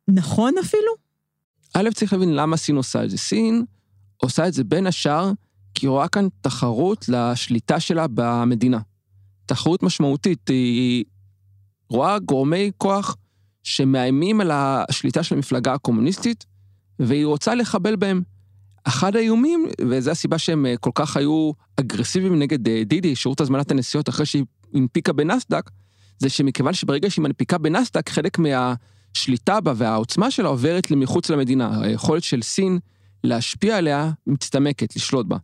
נכון 0.08 0.54
אפילו? 0.60 0.92
א', 1.74 1.90
צריך 1.94 2.12
להבין 2.12 2.34
למה 2.36 2.56
סין 2.56 2.76
עושה 2.76 3.04
את 3.04 3.10
זה. 3.10 3.16
סין 3.16 3.64
עושה 4.16 4.48
את 4.48 4.52
זה 4.52 4.64
בין 4.64 4.86
השאר 4.86 5.32
כי 5.74 5.86
היא 5.86 5.90
רואה 5.90 6.08
כאן 6.08 6.28
תחרות 6.40 7.08
לשליטה 7.08 7.80
שלה 7.80 8.06
במדינה. 8.14 8.78
תחרות 9.46 9.82
משמעותית, 9.82 10.48
היא 10.48 11.04
רואה 11.88 12.18
גורמי 12.18 12.70
כוח 12.78 13.16
שמאיימים 13.62 14.40
על 14.40 14.50
השליטה 14.52 15.22
של 15.22 15.34
המפלגה 15.34 15.74
הקומוניסטית, 15.74 16.44
והיא 16.98 17.26
רוצה 17.26 17.54
לחבל 17.54 17.96
בהם. 17.96 18.22
אחד 18.84 19.16
האיומים, 19.16 19.66
וזו 19.88 20.10
הסיבה 20.10 20.38
שהם 20.38 20.66
אה, 20.66 20.76
כל 20.76 20.90
כך 20.94 21.16
היו 21.16 21.50
אגרסיביים 21.80 22.38
נגד 22.38 22.68
אה, 22.68 22.82
דידי, 22.84 23.16
שירות 23.16 23.40
הזמנת 23.40 23.70
הנסיעות 23.70 24.08
אחרי 24.08 24.26
שהיא 24.26 24.44
הנפיקה 24.74 25.12
בנסדק, 25.12 25.70
זה 26.18 26.28
שמכיוון 26.28 26.72
שברגע 26.72 27.10
שהיא 27.10 27.22
מנפיקה 27.22 27.58
בנסדק, 27.58 28.08
חלק 28.08 28.38
מהשליטה 28.38 29.60
בה 29.60 29.72
והעוצמה 29.76 30.30
שלה 30.30 30.48
עוברת 30.48 30.90
למחוץ 30.90 31.30
למדינה. 31.30 31.82
היכולת 31.82 32.22
של 32.22 32.42
סין 32.42 32.78
להשפיע 33.24 33.76
עליה 33.76 34.10
מצטמקת, 34.26 34.96
לשלוט 34.96 35.26
בה. 35.26 35.36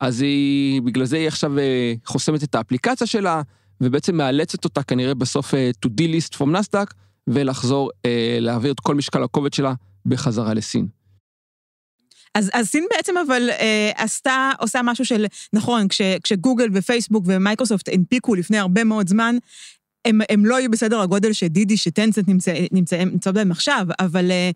אז 0.00 0.20
היא, 0.20 0.82
בגלל 0.82 1.04
זה 1.04 1.16
היא 1.16 1.28
עכשיו 1.28 1.58
אה, 1.58 1.94
חוסמת 2.04 2.42
את 2.42 2.54
האפליקציה 2.54 3.06
שלה, 3.06 3.42
ובעצם 3.80 4.16
מאלצת 4.16 4.64
אותה 4.64 4.82
כנראה 4.82 5.14
בסוף 5.14 5.54
to 5.54 5.88
D-List 5.88 6.36
from 6.38 6.50
נסדק, 6.50 6.94
ולחזור, 7.26 7.90
להעביר 8.40 8.72
את 8.72 8.80
כל 8.80 8.94
משקל 8.94 9.22
הכובד 9.22 9.52
שלה 9.52 9.74
בחזרה 10.06 10.54
לסין. 10.54 10.99
אז, 12.34 12.50
אז 12.52 12.66
סין 12.66 12.86
בעצם 12.96 13.14
אבל 13.26 13.50
אה, 13.50 13.90
עשתה, 13.96 14.50
עושה 14.58 14.80
משהו 14.84 15.04
של, 15.04 15.26
נכון, 15.52 15.88
כש, 15.88 16.00
כשגוגל 16.22 16.66
ופייסבוק 16.72 17.24
ומייקרוסופט 17.26 17.88
הנפיקו 17.88 18.34
לפני 18.34 18.58
הרבה 18.58 18.84
מאוד 18.84 19.08
זמן, 19.08 19.36
הם, 20.04 20.20
הם 20.30 20.46
לא 20.46 20.56
היו 20.56 20.70
בסדר 20.70 21.00
הגודל 21.00 21.32
שדידי, 21.32 21.76
שטנסנט 21.76 22.28
נמצא, 22.28 22.52
נמצא, 22.72 23.32
בהם 23.32 23.50
עכשיו, 23.50 23.86
אבל 24.00 24.30
אה, 24.30 24.50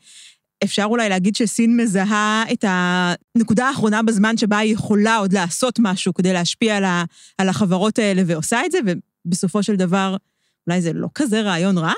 אפשר 0.65 0.85
אולי 0.85 1.09
להגיד 1.09 1.37
שסין 1.37 1.77
מזהה 1.77 2.45
את 2.53 2.65
הנקודה 2.69 3.69
האחרונה 3.69 4.03
בזמן 4.03 4.37
שבה 4.37 4.59
היא 4.59 4.73
יכולה 4.73 5.17
עוד 5.17 5.33
לעשות 5.33 5.79
משהו 5.83 6.15
כדי 6.15 6.33
להשפיע 6.33 6.77
על, 6.77 6.85
ה, 6.85 7.05
על 7.39 7.49
החברות 7.49 7.99
האלה, 7.99 8.23
ועושה 8.27 8.67
את 8.67 8.73
זה, 8.73 8.79
ובסופו 9.27 9.63
של 9.63 9.77
דבר, 9.77 10.17
אולי 10.67 10.83
זה 10.83 10.93
לא 10.93 11.09
כזה 11.15 11.41
רעיון 11.41 11.79
רע? 11.79 11.93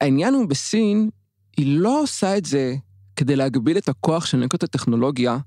העניין 0.00 0.34
הוא 0.34 0.48
בסין, 0.48 1.10
היא 1.56 1.78
לא 1.80 2.02
עושה 2.02 2.38
את 2.38 2.44
זה 2.44 2.74
כדי 3.16 3.36
להגביל 3.36 3.78
את 3.78 3.88
הכוח 3.88 4.26
של 4.26 4.38
נקודות 4.38 4.62
הטכנולוגיה, 4.62 5.38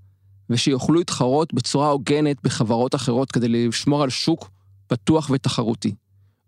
ושיוכלו 0.49 0.95
להתחרות 0.95 1.54
בצורה 1.54 1.89
הוגנת 1.89 2.38
בחברות 2.43 2.95
אחרות 2.95 3.32
כדי 3.32 3.67
לשמור 3.67 4.04
על 4.04 4.10
שוק 4.10 4.49
פתוח 4.88 5.30
ותחרותי. 5.30 5.95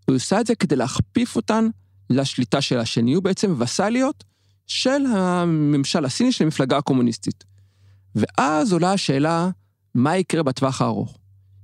הוא 0.06 0.16
עושה 0.16 0.42
את 0.42 0.48
זה 0.48 0.56
כדי 0.56 0.76
להכפיף 0.76 1.36
אותן 1.36 1.70
לשליטה 2.10 2.62
שלה, 2.62 2.86
שהן 2.86 3.08
יהיו 3.08 3.22
בעצם 3.22 3.56
וסליות 3.58 4.24
של 4.68 5.06
הממשל 5.16 6.06
הסיני 6.06 6.32
של 6.32 6.44
המפלגה 6.44 6.78
הקומוניסטית. 6.78 7.44
ואז 8.16 8.74
עולה 8.74 8.94
השאלה, 8.94 9.50
מה 9.96 10.18
יקרה 10.18 10.44
בטווח 10.44 10.82
הארוך? 10.82 11.18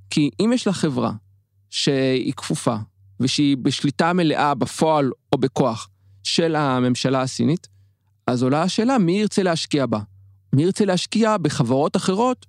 כי 0.09 0.29
אם 0.39 0.51
יש 0.53 0.67
לה 0.67 0.73
חברה 0.73 1.11
שהיא 1.69 2.33
כפופה, 2.33 2.75
ושהיא 3.19 3.57
בשליטה 3.57 4.13
מלאה 4.13 4.53
בפועל 4.53 5.11
או 5.33 5.37
בכוח 5.37 5.89
של 6.23 6.55
הממשלה 6.55 7.21
הסינית, 7.21 7.67
אז 8.27 8.43
עולה 8.43 8.61
השאלה, 8.61 8.97
מי 8.97 9.19
ירצה 9.19 9.43
להשקיע 9.43 9.85
בה? 9.85 9.99
מי 10.53 10.63
ירצה 10.63 10.85
להשקיע 10.85 11.37
בחברות 11.37 11.95
אחרות, 11.95 12.45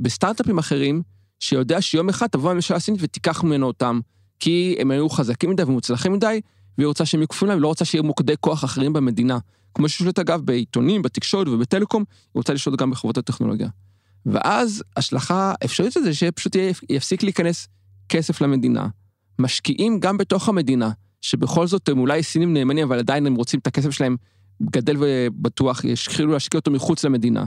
בסטארט-אפים 0.00 0.58
אחרים, 0.58 1.02
שיודע 1.40 1.82
שיום 1.82 2.08
אחד 2.08 2.26
תבוא 2.26 2.50
הממשלה 2.50 2.76
הסינית 2.76 3.00
ותיקח 3.02 3.44
ממנו 3.44 3.66
אותם, 3.66 4.00
כי 4.40 4.76
הם 4.78 4.90
היו 4.90 5.08
חזקים 5.08 5.50
מדי 5.50 5.62
ומוצלחים 5.62 6.12
מדי, 6.12 6.40
והיא 6.78 6.86
רוצה 6.86 7.06
שהם 7.06 7.20
יהיו 7.20 7.48
להם, 7.48 7.50
היא 7.50 7.62
לא 7.62 7.68
רוצה 7.68 7.84
שיהיו 7.84 8.04
מוקדי 8.04 8.34
כוח 8.40 8.64
אחרים 8.64 8.92
במדינה. 8.92 9.38
כמו 9.74 9.88
ששולט 9.88 10.18
אגב 10.18 10.40
בעיתונים, 10.40 11.02
בתקשורת 11.02 11.48
ובטלקום, 11.48 12.04
היא 12.10 12.30
רוצה 12.34 12.52
לשלוט 12.54 12.80
גם 12.80 12.90
בחברות 12.90 13.18
הטכנולוגיה. 13.18 13.68
ואז 14.26 14.82
השלכה 14.96 15.54
אפשרית 15.64 15.96
לזה 15.96 16.14
שפשוט 16.14 16.56
יפסיק 16.90 17.22
להיכנס 17.22 17.68
כסף 18.08 18.40
למדינה. 18.40 18.86
משקיעים 19.38 20.00
גם 20.00 20.16
בתוך 20.16 20.48
המדינה, 20.48 20.90
שבכל 21.20 21.66
זאת 21.66 21.88
הם 21.88 21.98
אולי 21.98 22.22
סינים 22.22 22.54
נאמנים, 22.54 22.86
אבל 22.86 22.98
עדיין 22.98 23.26
הם 23.26 23.34
רוצים 23.34 23.60
את 23.60 23.66
הכסף 23.66 23.90
שלהם 23.90 24.16
גדל 24.62 24.96
ובטוח, 24.98 25.84
ישחילו 25.84 26.32
להשקיע 26.32 26.58
אותו 26.58 26.70
מחוץ 26.70 27.04
למדינה. 27.04 27.44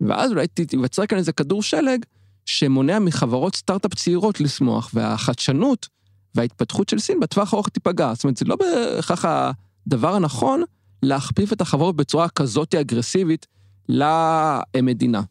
ואז 0.00 0.30
אולי 0.30 0.46
תיווצר 0.46 1.06
כאן 1.06 1.18
איזה 1.18 1.32
כדור 1.32 1.62
שלג 1.62 2.04
שמונע 2.46 2.98
מחברות 2.98 3.56
סטארט-אפ 3.56 3.94
צעירות 3.94 4.40
לשמוח, 4.40 4.90
והחדשנות 4.94 5.88
וההתפתחות 6.34 6.88
של 6.88 6.98
סין 6.98 7.20
בטווח 7.20 7.52
הארוך 7.52 7.68
תיפגע. 7.68 8.14
זאת 8.14 8.24
אומרת, 8.24 8.36
זה 8.36 8.44
לא 8.44 8.56
בהכרח 8.56 9.24
הדבר 9.24 10.14
הנכון 10.14 10.62
להכפיף 11.02 11.52
את 11.52 11.60
החברות 11.60 11.96
בצורה 11.96 12.28
כזאת 12.28 12.74
אגרסיבית 12.74 13.46
למדינה. 13.88 15.22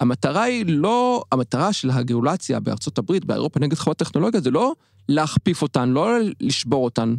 המטרה 0.00 0.42
היא 0.42 0.64
לא, 0.68 1.24
המטרה 1.32 1.72
של 1.72 1.90
הגאולציה 1.90 2.60
בארצות 2.60 2.98
הברית, 2.98 3.24
באירופה 3.24 3.60
נגד 3.60 3.74
חברות 3.74 3.96
טכנולוגיה, 3.96 4.40
זה 4.40 4.50
לא 4.50 4.74
להכפיף 5.08 5.62
אותן, 5.62 5.88
לא 5.88 6.18
לשבור 6.40 6.84
אותן, 6.84 7.14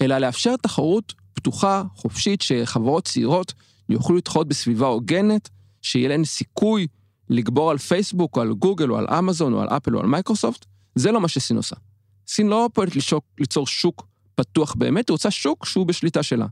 אלא 0.00 0.18
לאפשר 0.18 0.56
תחרות 0.56 1.14
פתוחה, 1.34 1.82
חופשית, 1.94 2.42
שחברות 2.42 3.04
צעירות 3.04 3.52
יוכלו 3.88 4.16
להתחרות 4.16 4.48
בסביבה 4.48 4.86
הוגנת, 4.86 5.48
שיהיה 5.82 6.08
להן 6.08 6.24
סיכוי 6.24 6.86
לגבור 7.28 7.70
על 7.70 7.78
פייסבוק, 7.78 8.36
או 8.36 8.42
על 8.42 8.52
גוגל, 8.52 8.90
או 8.90 8.98
על 8.98 9.06
אמזון, 9.18 9.52
או 9.52 9.60
על 9.60 9.68
אפל, 9.68 9.96
או 9.96 10.00
על 10.00 10.06
מייקרוסופט, 10.06 10.64
זה 10.94 11.12
לא 11.12 11.20
מה 11.20 11.28
שסין 11.28 11.56
עושה. 11.56 11.76
סין 12.28 12.46
לא 12.46 12.68
פועלת 12.74 12.96
לשוק, 12.96 13.24
ליצור 13.38 13.66
שוק 13.66 14.06
פתוח 14.34 14.74
באמת, 14.74 15.08
היא 15.08 15.14
רוצה 15.14 15.30
שוק 15.30 15.66
שהוא 15.66 15.86
בשליטה 15.86 16.22
שלה. 16.22 16.46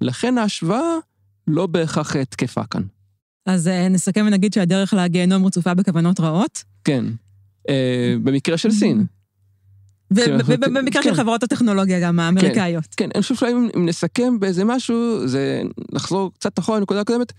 לכן 0.00 0.38
ההשוואה 0.38 0.96
לא 1.46 1.66
בהכרח 1.66 2.16
תקפה 2.16 2.64
כאן. 2.64 2.82
אז 3.46 3.68
אה, 3.68 3.88
נסכם 3.88 4.24
ונגיד 4.26 4.52
שהדרך 4.52 4.94
לגיהנום 4.94 5.46
רצופה 5.46 5.74
בכוונות 5.74 6.20
רעות? 6.20 6.64
כן, 6.84 7.04
אה, 7.68 8.14
במקרה 8.24 8.58
של 8.58 8.70
סין. 8.70 9.06
ובמקרה 10.46 11.02
של 11.02 11.10
כן. 11.10 11.14
חברות 11.14 11.42
הטכנולוגיה 11.42 12.00
גם 12.00 12.20
האמריקאיות. 12.20 12.84
כן, 12.96 13.08
אני 13.14 13.22
חושב 13.22 13.34
שאולי 13.34 13.52
אם 13.76 13.86
נסכם 13.86 14.40
באיזה 14.40 14.64
משהו, 14.64 15.28
זה 15.28 15.62
נחזור 15.92 16.32
קצת 16.34 16.58
אחורה 16.58 16.78
לנקודה 16.78 17.00
הקודמת, 17.00 17.32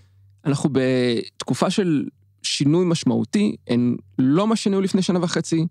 אנחנו 0.44 0.70
בתקופה 0.72 1.70
של 1.70 2.04
שינוי 2.42 2.84
משמעותי, 2.86 3.56
הן 3.68 3.96
לא 4.18 4.46
מה 4.46 4.56
שניהו 4.56 4.80
לפני 4.80 5.02
שנה 5.02 5.18
וחצי, 5.22 5.66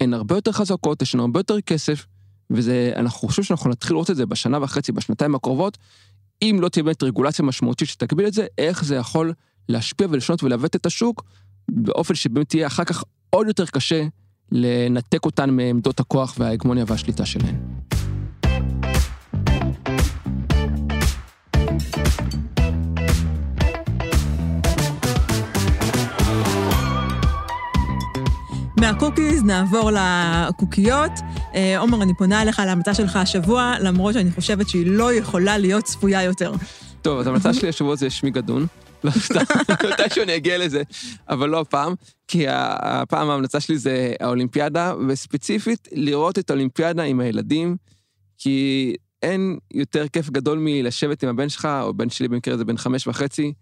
הן 0.00 0.14
הרבה 0.14 0.34
יותר 0.34 0.52
חזקות, 0.52 1.02
יש 1.02 1.14
לנו 1.14 1.22
הרבה 1.22 1.40
יותר 1.40 1.60
כסף, 1.60 2.06
וזה, 2.50 2.92
אנחנו 2.96 3.28
חושבים 3.28 3.44
שאנחנו 3.44 3.70
נתחיל 3.70 3.94
לראות 3.94 4.10
את 4.10 4.16
זה 4.16 4.26
בשנה 4.26 4.58
וחצי, 4.62 4.92
בשנתיים 4.92 5.34
הקרובות, 5.34 5.78
אם 6.42 6.58
לא 6.60 6.68
תהיה 6.68 6.82
באמת 6.82 7.02
רגולציה 7.02 7.44
משמעותית 7.44 7.88
שתגביל 7.88 8.26
את 8.26 8.32
זה, 8.32 8.46
איך 8.58 8.84
זה 8.84 8.96
יכול 8.96 9.32
להשפיע 9.68 10.06
ולשנות 10.10 10.42
ולעוות 10.42 10.76
את 10.76 10.86
השוק, 10.86 11.24
באופן 11.70 12.14
שבאמת 12.14 12.54
יהיה 12.54 12.66
אחר 12.66 12.84
כך 12.84 13.04
עוד 13.30 13.46
יותר 13.46 13.66
קשה 13.66 14.06
לנתק 14.52 15.24
אותן 15.24 15.50
מעמדות 15.50 16.00
הכוח 16.00 16.34
וההגמוניה 16.38 16.84
והשליטה 16.88 17.26
שלהן. 17.26 17.54
מהקוקיז 28.80 29.42
נעבור 29.42 29.90
לקוקיות. 29.90 31.10
אה, 31.54 31.78
עומר, 31.78 32.02
אני 32.02 32.14
פונה 32.14 32.42
אליך 32.42 32.60
על 32.60 32.68
ההמלצה 32.68 32.94
שלך 32.94 33.16
השבוע, 33.16 33.74
למרות 33.80 34.14
שאני 34.14 34.30
חושבת 34.30 34.68
שהיא 34.68 34.86
לא 34.86 35.12
יכולה 35.14 35.58
להיות 35.58 35.84
צפויה 35.84 36.22
יותר. 36.22 36.52
טוב, 37.02 37.18
אז 37.18 37.26
ההמלצה 37.26 37.54
שלי 37.54 37.68
השבוע 37.68 37.96
זה 37.96 38.10
Schmigadoon. 38.10 38.66
לא 39.04 39.10
סתם, 39.10 39.40
מתישהו 39.92 40.22
אני 40.22 40.36
אגיע 40.36 40.58
לזה, 40.58 40.82
אבל 41.28 41.48
לא 41.48 41.60
הפעם, 41.60 41.94
כי 42.28 42.44
הפעם 42.48 43.30
ההמלצה 43.30 43.60
שלי 43.60 43.78
זה 43.78 44.14
האולימפיאדה, 44.20 44.94
וספציפית 45.08 45.88
לראות 45.92 46.38
את 46.38 46.50
האולימפיאדה 46.50 47.02
עם 47.02 47.20
הילדים, 47.20 47.76
כי 48.38 48.94
אין 49.22 49.58
יותר 49.74 50.08
כיף 50.08 50.30
גדול 50.30 50.58
מלשבת 50.60 51.22
עם 51.22 51.28
הבן 51.28 51.48
שלך, 51.48 51.68
או 51.82 51.94
בן 51.94 52.10
שלי 52.10 52.28
במקרה 52.28 52.56
זה 52.56 52.64
בן 52.64 52.76
חמש 52.76 53.06
וחצי, 53.06 53.52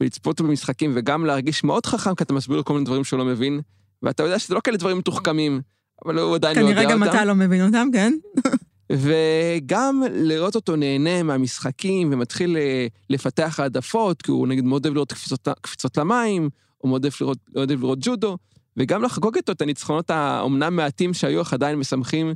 ולצפות 0.00 0.40
במשחקים, 0.40 0.92
וגם 0.94 1.24
להרגיש 1.24 1.64
מאוד 1.64 1.86
חכם, 1.86 2.14
כי 2.14 2.24
אתה 2.24 2.34
מסביר 2.34 2.56
לו 2.56 2.64
כל 2.64 2.72
מיני 2.72 2.84
דברים 2.84 3.04
שהוא 3.04 3.18
לא 3.18 3.24
מבין, 3.24 3.60
ואתה 4.02 4.22
יודע 4.22 4.38
שזה 4.38 4.54
לא 4.54 4.60
כאלה 4.60 4.76
דברים 4.76 4.98
מתוחכמים, 4.98 5.60
אבל 6.04 6.18
הוא 6.18 6.34
עדיין 6.34 6.56
לא 6.56 6.60
יודע 6.60 6.82
אותם. 6.82 6.88
כנראה 6.88 6.96
גם 6.96 7.04
אתה 7.04 7.24
לא 7.24 7.34
מבין 7.34 7.66
אותם, 7.66 7.88
כן? 7.92 8.12
וגם 8.92 10.02
לראות 10.12 10.54
אותו 10.54 10.76
נהנה 10.76 11.22
מהמשחקים 11.22 12.12
ומתחיל 12.12 12.56
אה, 12.56 12.86
לפתח 13.10 13.60
העדפות, 13.60 14.22
כי 14.22 14.30
הוא 14.30 14.48
נגיד 14.48 14.64
מאוד 14.64 14.86
אוהב 14.86 14.94
לראות 14.94 15.12
קפיצות, 15.12 15.48
קפיצות 15.60 15.96
למים, 15.96 16.48
או 16.84 16.88
מאוד 16.88 17.04
אוהב 17.04 17.14
לראות, 17.20 17.38
אוהב 17.56 17.70
לראות 17.70 17.98
ג'ודו, 18.00 18.36
וגם 18.76 19.02
לחגוג 19.02 19.36
איתו 19.36 19.52
את 19.52 19.62
הניצחונות 19.62 20.10
האומנם 20.10 20.76
מעטים 20.76 21.14
שהיו, 21.14 21.42
אך 21.42 21.52
עדיין 21.52 21.78
משמחים. 21.78 22.34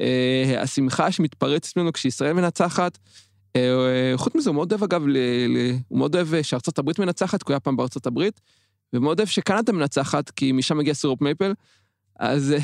אה, 0.00 0.62
השמחה 0.62 1.12
שמתפרצת 1.12 1.76
ממנו 1.76 1.92
כשישראל 1.92 2.32
מנצחת. 2.32 2.98
אה, 3.56 4.12
חוץ 4.16 4.34
מזה, 4.34 4.50
הוא 4.50 4.54
מאוד 4.54 4.72
אוהב, 4.72 4.82
אגב, 4.82 5.06
ל, 5.06 5.16
ל, 5.48 5.72
הוא 5.88 5.98
מאוד 5.98 6.14
אוהב 6.14 6.42
שארצות 6.42 6.78
הברית 6.78 6.98
מנצחת, 6.98 7.42
כי 7.42 7.52
הוא 7.52 7.54
היה 7.54 7.60
פעם 7.60 7.76
בארצות 7.76 8.06
הברית, 8.06 8.40
ומאוד 8.92 9.18
אוהב 9.20 9.28
שקנדה 9.28 9.72
מנצחת, 9.72 10.30
כי 10.30 10.52
משם 10.52 10.78
מגיע 10.78 10.94
סירופ 10.94 11.20
מייפל. 11.20 11.52
אז 12.18 12.52
אה, 12.52 12.58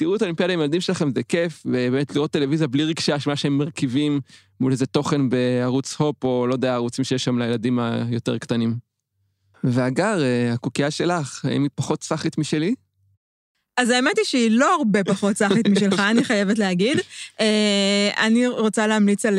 תראו 0.00 0.16
את 0.16 0.22
האולימפיאדה 0.22 0.52
עם 0.52 0.60
הילדים 0.60 0.80
שלכם, 0.80 1.10
זה 1.14 1.22
כיף, 1.22 1.62
ובאמת 1.66 2.16
לראות 2.16 2.30
טלוויזיה 2.30 2.66
בלי 2.66 2.84
רגשי 2.84 3.16
אשמה 3.16 3.36
שהם 3.36 3.58
מרקיבים 3.58 4.20
מול 4.60 4.72
איזה 4.72 4.86
תוכן 4.86 5.28
בערוץ 5.28 5.94
הופ, 5.94 6.24
או 6.24 6.46
לא 6.46 6.52
יודע, 6.52 6.74
ערוצים 6.74 7.04
שיש 7.04 7.24
שם 7.24 7.38
לילדים 7.38 7.78
היותר 7.78 8.38
קטנים. 8.38 8.76
והגר, 9.64 10.22
אה, 10.22 10.52
הקוקייה 10.52 10.90
שלך, 10.90 11.44
האם 11.44 11.62
היא 11.62 11.70
פחות 11.74 12.02
סאחית 12.02 12.38
משלי? 12.38 12.74
אז 13.76 13.90
האמת 13.90 14.18
היא 14.18 14.24
שהיא 14.24 14.50
לא 14.50 14.74
הרבה 14.74 15.04
פחות 15.04 15.36
סאחית 15.36 15.68
משלך, 15.68 16.00
אני 16.10 16.24
חייבת 16.24 16.58
להגיד. 16.58 16.98
אה, 17.40 18.10
אני 18.18 18.46
רוצה 18.46 18.86
להמליץ 18.86 19.26
על, 19.26 19.38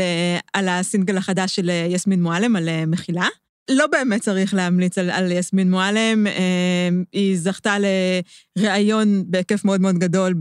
על 0.54 0.70
הסינגל 0.70 1.18
החדש 1.18 1.56
של 1.56 1.72
יסמין 1.90 2.24
מועלם, 2.24 2.56
על 2.56 2.70
מחילה. 2.88 3.28
לא 3.70 3.88
באמת 3.88 4.22
צריך 4.22 4.54
להמליץ 4.54 4.98
על, 4.98 5.10
על 5.10 5.32
יסמין 5.32 5.72
מועלם. 5.72 6.28
אה, 6.28 6.90
היא 7.14 7.38
זכתה 7.38 7.76
לראיון 8.58 9.24
בהיקף 9.28 9.66
מאוד 9.66 9.82
מאוד 9.82 9.98
גדול 9.98 10.34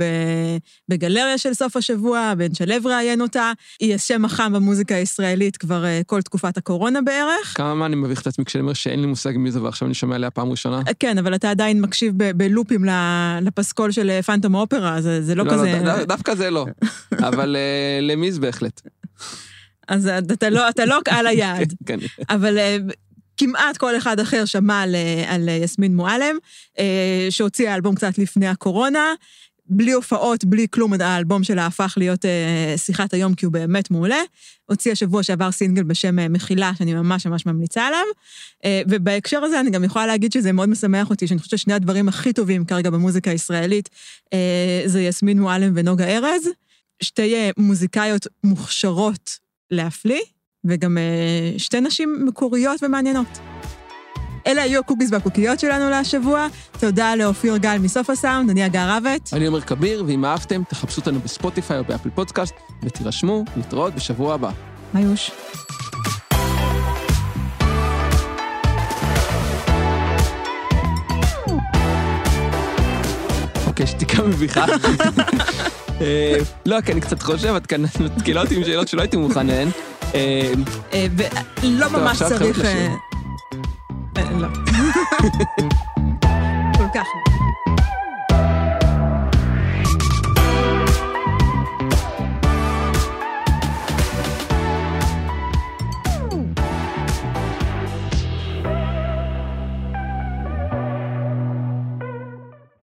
בגלריה 0.89 1.39
של 1.39 1.55
סוף 1.55 1.77
השבוע, 1.77 2.35
בן 2.39 2.55
שלו 2.55 2.75
ראיין 2.85 3.21
אותה. 3.21 3.53
היא 3.81 3.95
השם 3.95 4.25
החם 4.25 4.53
במוזיקה 4.53 4.95
הישראלית 4.95 5.57
כבר 5.57 5.85
אה, 5.85 6.01
כל 6.07 6.23
תקופת 6.23 6.57
הקורונה 6.57 7.03
בערך. 7.03 7.57
כמה 7.57 7.75
מה 7.75 7.87
אני 7.87 7.97
מביך 7.97 8.23
את 8.23 8.27
עצמי 8.27 8.45
כשאני 8.45 8.63
אומר 8.63 8.73
שאין 8.73 9.01
לי 9.01 9.07
מושג 9.07 9.33
מי 9.37 9.51
זה 9.51 9.63
ועכשיו 9.63 9.87
אני 9.87 9.95
שומע 9.95 10.15
עליה 10.15 10.31
פעם 10.31 10.51
ראשונה? 10.51 10.81
כן, 10.99 11.19
אבל 11.19 11.35
אתה 11.35 11.51
עדיין 11.51 11.81
מקשיב 11.81 12.15
בלופים 12.17 12.85
לפסקול 13.43 13.91
של 13.93 14.23
פנטום 14.23 14.55
אופרה, 14.55 15.01
זה, 15.01 15.23
זה 15.23 15.35
לא, 15.35 15.45
לא, 15.45 15.53
לא 15.53 15.57
כזה... 15.57 15.81
לא, 15.85 16.05
דווקא 16.05 16.35
זה 16.35 16.51
לא, 16.51 16.67
אבל 17.29 17.57
uh, 17.57 18.03
למיז 18.03 18.39
בהחלט. 18.39 18.81
אז 19.89 20.07
אתה 20.33 20.51
לא, 20.51 20.69
אתה 20.69 20.85
לא 20.85 20.99
קהל 21.05 21.27
היעד. 21.27 21.75
כן. 21.87 21.99
אבל 22.29 22.59
כמעט 23.41 23.77
כל 23.77 23.97
אחד 23.97 24.21
אחר 24.21 24.45
שמע 24.45 24.83
על, 24.83 24.95
על 25.27 25.49
יסמין 25.49 25.97
מועלם, 25.97 26.37
אה, 26.79 27.27
שהוציאה 27.31 27.75
אלבום 27.75 27.95
קצת 27.95 28.19
לפני 28.19 28.49
הקורונה. 28.49 29.15
בלי 29.73 29.93
הופעות, 29.93 30.45
בלי 30.45 30.67
כלום, 30.71 30.93
האלבום 31.01 31.45
שלה 31.45 31.67
הפך 31.67 31.95
להיות 31.97 32.25
אה, 32.25 32.75
שיחת 32.77 33.15
היום, 33.15 33.35
כי 33.35 33.45
הוא 33.45 33.53
באמת 33.53 33.91
מעולה. 33.91 34.21
הוציאה 34.67 34.95
שבוע 34.95 35.23
שעבר 35.23 35.51
סינגל 35.51 35.83
בשם 35.83 36.19
אה, 36.19 36.29
מחילה, 36.29 36.73
שאני 36.79 36.95
ממש 36.95 37.27
ממש 37.27 37.47
ממליצה 37.47 37.83
עליו. 37.87 38.05
ובהקשר 38.89 39.45
הזה 39.45 39.61
אני 39.61 39.71
גם 39.71 39.85
יכולה 39.85 40.07
להגיד 40.07 40.33
שזה 40.33 40.53
מאוד 40.53 40.69
משמח 40.69 41.11
אותי, 41.11 41.27
שאני 41.27 41.39
חושבת 41.39 41.59
ששני 41.59 41.75
הדברים 41.75 42.09
הכי 42.09 42.33
טובים 42.33 42.65
כרגע 42.65 42.91
במוזיקה 42.91 43.31
הישראלית 43.31 43.89
זה 44.87 45.01
יסמין 45.01 45.41
מועלם 45.41 45.73
ונוגה 45.77 46.05
ארז. 46.17 46.49
שתי 47.03 47.51
מוזיקאיות 47.57 48.27
מוכשרות 48.45 49.39
להפליא, 49.71 50.21
וגם 50.65 50.99
אה, 50.99 51.59
שתי 51.59 51.81
נשים 51.81 52.25
מקוריות 52.27 52.83
ומעניינות. 52.83 53.39
אלה 54.47 54.63
היו 54.63 54.81
הקוקיס 54.81 55.13
והקוקיות 55.13 55.61
שלנו 55.61 55.91
להשבוע. 55.91 56.47
תודה 56.81 57.15
לאופיר 57.15 57.57
גל 57.57 57.79
מסוף 57.79 58.11
הסאונד, 58.11 58.51
אני 58.51 58.65
הגר 58.65 58.89
רבת. 58.89 59.31
אני 59.33 59.47
עומר 59.47 59.61
כביר, 59.61 60.05
ואם 60.07 60.25
אהבתם, 60.25 60.63
תחפשו 60.69 61.01
אותנו 61.01 61.21
בספוטיפיי 61.21 61.79
או 61.79 61.85
באפל 61.85 62.11
פודקאסט, 62.11 62.55
ותירשמו, 62.83 63.45
להתראות 63.57 63.95
בשבוע 63.95 64.35
הבא. 64.35 64.51
היוש. 64.95 65.31
אוקיי, 73.67 73.87
שתיקה 73.87 74.23
מביכה. 74.23 74.65
אה, 76.01 76.37
לא, 76.67 76.81
כי 76.81 76.93
אני 76.93 77.01
קצת 77.01 77.23
חושב, 77.23 77.55
את 77.57 77.67
כאן 77.67 77.83
מתקילה 78.01 78.43
אותי 78.43 78.57
עם 78.57 78.65
שאלות 78.65 78.89
שלא 78.89 79.01
הייתי 79.01 79.17
מוכן 79.17 79.47
להן. 79.47 79.69
אה, 80.15 80.53
אה, 80.93 81.07
ולא 81.63 81.91
ממש 81.91 82.23
צריך... 82.23 82.61
לא. 84.31 84.49
כל 86.79 86.87
כך. 86.95 87.07